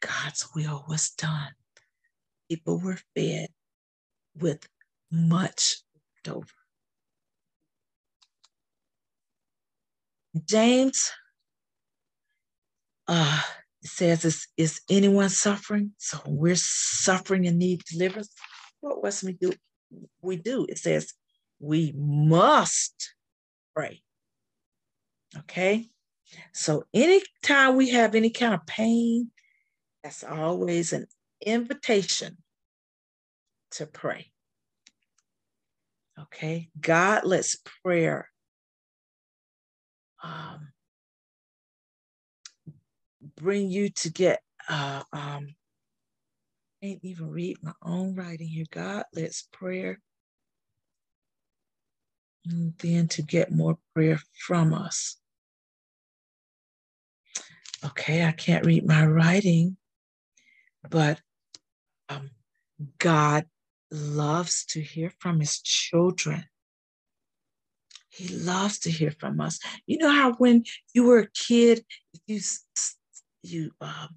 God's 0.00 0.48
will 0.54 0.84
was 0.88 1.10
done. 1.10 1.50
People 2.48 2.80
were 2.80 2.98
fed 3.16 3.48
with 4.38 4.66
much 5.10 5.78
left 5.94 6.36
over. 6.36 6.48
James 10.46 11.10
uh, 13.08 13.40
says, 13.82 14.24
is, 14.24 14.46
is 14.56 14.80
anyone 14.90 15.28
suffering? 15.28 15.92
So 15.98 16.18
we're 16.26 16.56
suffering 16.56 17.46
and 17.46 17.58
need 17.58 17.82
deliverance. 17.90 18.30
What 18.80 19.02
must 19.02 19.22
we 19.22 19.32
do? 19.32 19.52
We 20.22 20.36
do. 20.36 20.66
It 20.68 20.78
says 20.78 21.12
we 21.64 21.92
must 21.96 23.14
pray. 23.74 24.02
Okay. 25.38 25.88
So 26.52 26.84
anytime 26.92 27.76
we 27.76 27.90
have 27.90 28.14
any 28.14 28.30
kind 28.30 28.54
of 28.54 28.66
pain, 28.66 29.30
that's 30.02 30.22
always 30.22 30.92
an 30.92 31.06
invitation 31.44 32.36
to 33.72 33.86
pray. 33.86 34.30
Okay. 36.20 36.68
God 36.78 37.24
lets 37.24 37.56
prayer 37.82 38.28
um, 40.22 40.68
bring 43.36 43.70
you 43.70 43.88
to 43.90 44.10
get 44.10 44.40
uh, 44.68 45.02
um, 45.12 45.54
I 46.82 46.86
can't 46.86 47.04
even 47.04 47.30
read 47.30 47.58
my 47.62 47.72
own 47.82 48.14
writing 48.14 48.48
here. 48.48 48.66
God 48.70 49.04
lets 49.14 49.48
prayer 49.52 50.00
and 52.46 52.74
then 52.78 53.08
to 53.08 53.22
get 53.22 53.52
more 53.52 53.78
prayer 53.94 54.18
from 54.46 54.74
us. 54.74 55.16
Okay, 57.84 58.24
I 58.24 58.32
can't 58.32 58.64
read 58.64 58.86
my 58.86 59.04
writing, 59.04 59.76
but 60.88 61.20
um, 62.08 62.30
God 62.98 63.46
loves 63.90 64.64
to 64.66 64.80
hear 64.80 65.12
from 65.18 65.40
his 65.40 65.60
children. 65.60 66.44
He 68.08 68.28
loves 68.28 68.78
to 68.80 68.90
hear 68.90 69.10
from 69.10 69.40
us. 69.40 69.58
You 69.86 69.98
know 69.98 70.10
how 70.10 70.34
when 70.34 70.64
you 70.94 71.04
were 71.04 71.18
a 71.20 71.30
kid, 71.30 71.84
if 72.12 72.20
you 72.26 72.40
you 73.42 73.70
um, 73.80 74.16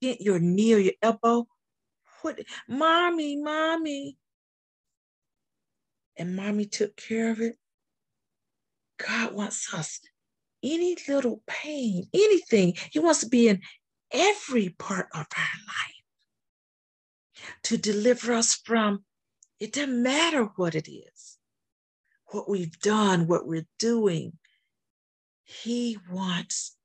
get 0.00 0.20
your 0.20 0.38
knee 0.38 0.74
or 0.74 0.78
your 0.78 0.92
elbow, 1.02 1.46
what, 2.22 2.38
mommy, 2.68 3.36
mommy, 3.36 4.16
and 6.18 6.36
mommy 6.36 6.66
took 6.66 6.96
care 6.96 7.30
of 7.30 7.40
it. 7.40 7.56
God 8.98 9.32
wants 9.32 9.72
us 9.72 10.00
any 10.62 10.96
little 11.06 11.42
pain, 11.46 12.08
anything. 12.12 12.74
He 12.90 12.98
wants 12.98 13.20
to 13.20 13.28
be 13.28 13.48
in 13.48 13.60
every 14.10 14.70
part 14.70 15.06
of 15.14 15.26
our 15.36 15.58
life 15.66 16.02
to 17.64 17.76
deliver 17.76 18.32
us 18.32 18.54
from. 18.54 19.04
It 19.60 19.72
doesn't 19.72 20.02
matter 20.02 20.44
what 20.56 20.74
it 20.74 20.90
is 20.90 21.38
what 22.30 22.48
we've 22.48 22.78
done, 22.80 23.26
what 23.26 23.46
we're 23.46 23.66
doing. 23.78 24.32
He 25.44 25.98
wants 26.10 26.76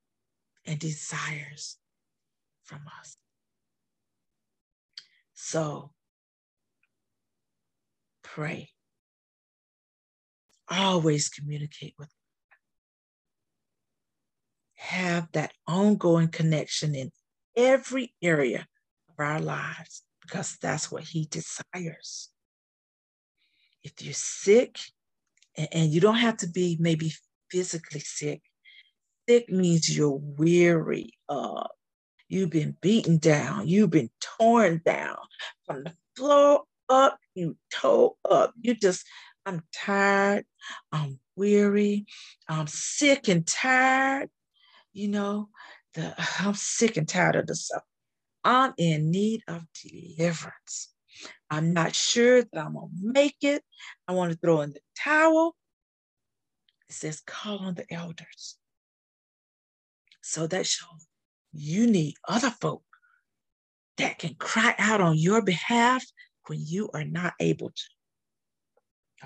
and 0.66 0.80
desires 0.80 1.78
from 2.64 2.82
us. 3.00 3.18
So 5.34 5.92
pray. 8.24 8.73
Always 10.70 11.30
communicate 11.30 11.94
with. 11.98 12.10
Have 14.76 15.32
that 15.34 15.54
ongoing 15.68 16.30
connection 16.30 16.96
in 16.96 17.12
every 17.56 18.14
area 18.22 18.68
of 19.10 19.16
our 19.18 19.40
lives 19.40 20.04
because 20.22 20.58
that's 20.62 20.92
what 20.92 21.04
He 21.04 21.26
desires. 21.26 22.30
If 23.84 24.02
you're 24.02 24.14
sick, 24.14 24.80
and, 25.56 25.92
you 25.92 26.02
don't 26.02 26.16
have 26.16 26.38
to 26.38 26.48
be 26.48 26.78
maybe 26.80 27.14
physically 27.52 28.00
sick. 28.00 28.42
Sick 29.30 29.50
means 29.50 29.96
you're 29.96 30.20
weary. 30.22 31.14
Uh, 31.30 31.68
you've 32.28 32.50
been 32.50 32.76
beaten 32.82 33.18
down. 33.18 33.68
You've 33.68 33.92
been 33.92 34.10
torn 34.20 34.82
down 34.84 35.18
from 35.66 35.84
the 35.84 35.94
floor 36.16 36.64
up. 36.90 37.18
You 37.36 37.58
toe 37.72 38.18
up. 38.30 38.54
You 38.60 38.74
just, 38.74 39.06
I'm 39.46 39.64
tired. 39.74 40.46
I'm 40.92 41.20
weary. 41.36 42.06
I'm 42.48 42.68
sick 42.68 43.28
and 43.28 43.46
tired. 43.46 44.30
You 44.94 45.10
know, 45.10 45.50
the 45.94 46.14
I'm 46.40 46.54
sick 46.54 46.98
and 46.98 47.08
tired 47.08 47.36
of 47.36 47.48
the 47.48 47.56
stuff. 47.56 47.84
I'm 48.44 48.74
in 48.78 49.12
need 49.12 49.42
of 49.48 49.64
deliverance. 49.84 50.94
I'm 51.50 51.74
not 51.74 51.96
sure 51.96 52.42
that 52.44 52.58
I'm 52.58 52.74
going 52.74 52.90
to 52.90 53.12
make 53.12 53.38
it. 53.42 53.64
I 54.08 54.14
want 54.14 54.32
to 54.32 54.38
throw 54.38 54.62
in 54.62 54.72
the 54.72 54.80
towel. 55.02 55.56
It 56.90 56.96
says, 56.96 57.22
call 57.26 57.60
on 57.60 57.76
the 57.76 57.92
elders. 57.94 58.58
So 60.22 60.48
that 60.48 60.66
shows 60.66 61.08
you 61.54 61.88
need 61.88 62.16
other 62.28 62.50
folk 62.50 62.84
that 63.98 64.18
can 64.18 64.36
cry 64.36 64.74
out 64.78 65.02
on 65.02 65.18
your 65.18 65.42
behalf 65.44 66.04
when 66.48 66.60
you 66.66 66.90
are 66.94 67.06
not 67.06 67.34
able 67.40 67.70
to. 67.70 67.93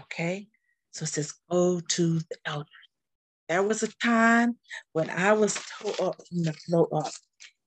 Okay? 0.02 0.48
So 0.92 1.04
it 1.04 1.08
says, 1.08 1.34
go 1.50 1.80
to 1.80 2.20
the 2.20 2.38
elders. 2.46 2.68
There 3.50 3.64
was 3.64 3.84
a 3.84 3.88
time 4.04 4.58
when 4.94 5.10
I 5.10 5.34
was 5.34 5.60
tore 5.80 6.10
up 6.10 6.16
from 6.28 6.44
the 6.44 6.54
flow 6.54 6.86
up 6.86 7.12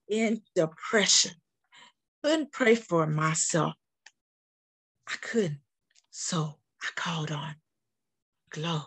in 0.09 0.43
depression. 0.55 1.33
Couldn't 2.23 2.53
pray 2.53 2.75
for 2.75 3.07
myself 3.07 3.75
I 5.11 5.17
couldn't. 5.21 5.59
So 6.11 6.57
I 6.83 6.89
called 6.95 7.31
on 7.33 7.57
Glow. 8.51 8.83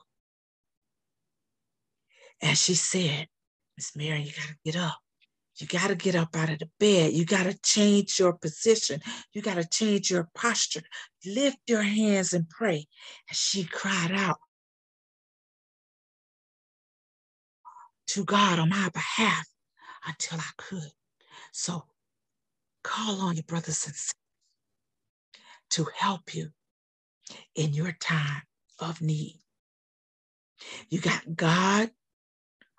And 2.41 2.57
she 2.57 2.75
said, 2.75 3.27
Miss 3.77 3.95
Mary, 3.95 4.21
you 4.21 4.31
gotta 4.31 4.55
get 4.63 4.75
up. 4.77 4.97
You 5.57 5.67
got 5.67 5.87
to 5.87 5.95
get 5.95 6.15
up 6.15 6.35
out 6.35 6.49
of 6.49 6.59
the 6.59 6.69
bed. 6.79 7.13
You 7.13 7.25
got 7.25 7.43
to 7.43 7.57
change 7.59 8.19
your 8.19 8.33
position. 8.33 9.01
You 9.33 9.41
got 9.41 9.55
to 9.55 9.67
change 9.67 10.09
your 10.09 10.29
posture. 10.33 10.81
Lift 11.25 11.57
your 11.67 11.83
hands 11.83 12.33
and 12.33 12.49
pray. 12.49 12.87
And 13.29 13.37
she 13.37 13.63
cried 13.63 14.11
out 14.11 14.39
to 18.07 18.25
God 18.25 18.59
on 18.59 18.69
my 18.69 18.89
behalf 18.89 19.47
until 20.07 20.39
I 20.39 20.49
could. 20.57 20.91
So 21.51 21.85
call 22.83 23.21
on 23.21 23.35
your 23.35 23.43
brothers 23.43 23.85
and 23.85 23.95
sisters 23.95 24.13
to 25.71 25.87
help 25.95 26.33
you 26.35 26.49
in 27.55 27.73
your 27.73 27.91
time 27.91 28.41
of 28.79 29.01
need. 29.01 29.39
You 30.89 30.99
got 30.99 31.35
God 31.35 31.91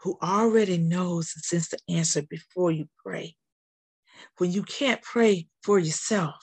who 0.04 0.18
already 0.22 0.76
knows 0.76 1.32
and 1.34 1.42
sends 1.42 1.68
the 1.68 1.78
answer 1.88 2.20
before 2.20 2.70
you 2.70 2.86
pray. 3.02 3.34
When 4.36 4.52
you 4.52 4.62
can't 4.62 5.00
pray 5.00 5.48
for 5.62 5.78
yourself, 5.78 6.34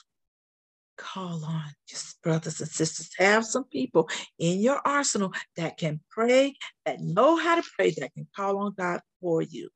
call 0.98 1.44
on 1.44 1.66
your 1.88 2.00
brothers 2.24 2.60
and 2.60 2.68
sisters. 2.68 3.10
Have 3.18 3.46
some 3.46 3.64
people 3.64 4.10
in 4.36 4.58
your 4.58 4.80
arsenal 4.84 5.32
that 5.56 5.76
can 5.76 6.00
pray, 6.10 6.56
that 6.84 7.00
know 7.00 7.36
how 7.36 7.54
to 7.54 7.62
pray, 7.76 7.90
that 7.98 8.12
can 8.14 8.26
call 8.34 8.58
on 8.58 8.74
God 8.76 9.00
for 9.20 9.42
you. 9.42 9.68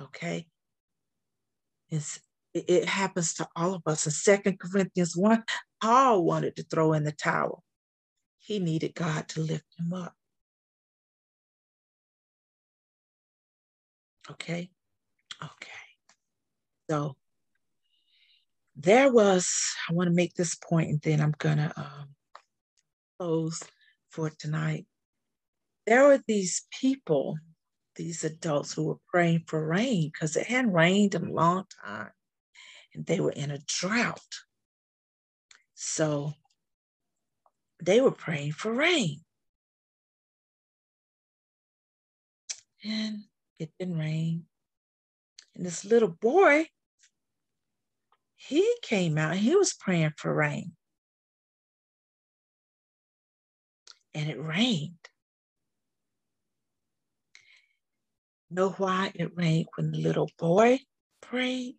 Okay? 0.00 0.46
It's, 1.88 2.20
it 2.54 2.84
happens 2.84 3.34
to 3.34 3.48
all 3.56 3.74
of 3.74 3.82
us. 3.86 4.06
In 4.06 4.12
Second 4.12 4.60
Corinthians 4.60 5.16
1, 5.16 5.42
Paul 5.82 6.24
wanted 6.24 6.54
to 6.56 6.62
throw 6.62 6.92
in 6.92 7.02
the 7.02 7.12
towel. 7.12 7.64
He 8.38 8.60
needed 8.60 8.94
God 8.94 9.28
to 9.30 9.40
lift 9.40 9.66
him 9.78 9.92
up. 9.92 10.14
Okay? 14.30 14.70
Okay. 15.42 15.70
So 16.88 17.16
there 18.76 19.12
was, 19.12 19.74
I 19.88 19.92
want 19.92 20.08
to 20.08 20.14
make 20.14 20.34
this 20.34 20.54
point 20.54 20.90
and 20.90 21.00
then 21.02 21.20
I'm 21.20 21.34
going 21.38 21.58
to 21.58 21.72
um, 21.76 22.14
close 23.18 23.62
for 24.10 24.30
tonight. 24.30 24.86
There 25.86 26.04
were 26.04 26.20
these 26.26 26.66
people, 26.80 27.38
these 27.96 28.24
adults 28.24 28.72
who 28.72 28.84
were 28.84 28.98
praying 29.08 29.44
for 29.46 29.66
rain 29.66 30.10
because 30.12 30.36
it 30.36 30.46
hadn't 30.46 30.72
rained 30.72 31.14
in 31.14 31.26
a 31.26 31.32
long 31.32 31.64
time 31.84 32.10
and 32.94 33.06
they 33.06 33.20
were 33.20 33.32
in 33.32 33.50
a 33.50 33.58
drought. 33.66 34.20
So 35.74 36.32
they 37.82 38.00
were 38.00 38.10
praying 38.10 38.52
for 38.52 38.72
rain. 38.72 39.20
And 42.84 43.24
it 43.60 43.70
didn't 43.78 43.98
rain. 43.98 44.46
And 45.54 45.64
this 45.64 45.84
little 45.84 46.08
boy 46.08 46.66
he 48.36 48.66
came 48.80 49.18
out 49.18 49.36
he 49.36 49.54
was 49.54 49.74
praying 49.74 50.14
for 50.16 50.34
rain. 50.34 50.72
And 54.14 54.30
it 54.30 54.42
rained. 54.42 54.94
Know 58.50 58.70
why 58.70 59.12
it 59.14 59.36
rained 59.36 59.66
when 59.76 59.92
the 59.92 59.98
little 59.98 60.30
boy 60.38 60.80
prayed? 61.20 61.76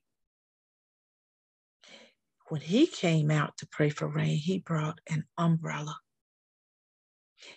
When 2.48 2.62
he 2.62 2.86
came 2.86 3.32
out 3.32 3.58
to 3.58 3.68
pray 3.68 3.90
for 3.90 4.08
rain, 4.08 4.38
he 4.38 4.60
brought 4.60 5.00
an 5.10 5.26
umbrella. 5.38 5.98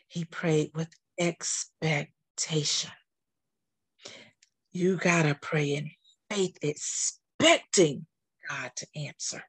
He 0.08 0.24
prayed 0.24 0.70
with 0.74 0.88
expectation. 1.18 2.90
You 4.76 4.96
got 4.96 5.22
to 5.22 5.38
pray 5.40 5.74
in 5.74 5.92
faith, 6.28 6.58
expecting 6.60 8.06
God 8.48 8.72
to 8.74 8.86
answer. 8.96 9.40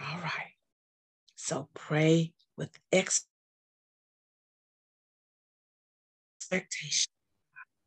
All 0.00 0.18
right. 0.18 0.54
So 1.36 1.68
pray 1.74 2.32
with 2.56 2.76
expectation 2.90 3.28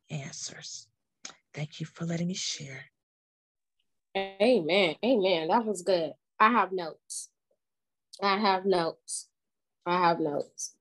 answers. 0.10 0.88
Thank 1.54 1.82
you 1.82 1.86
for 1.86 2.06
letting 2.06 2.28
me 2.28 2.36
share. 2.36 2.86
Amen. 4.16 4.96
Amen. 5.04 5.50
That 5.50 5.66
was 5.66 5.82
good. 5.82 6.14
I 6.40 6.52
have 6.52 6.72
notes. 6.72 7.32
I 8.22 8.38
have 8.38 8.66
notes. 8.66 9.28
I 9.86 10.08
have 10.08 10.22
notes. 10.22 10.74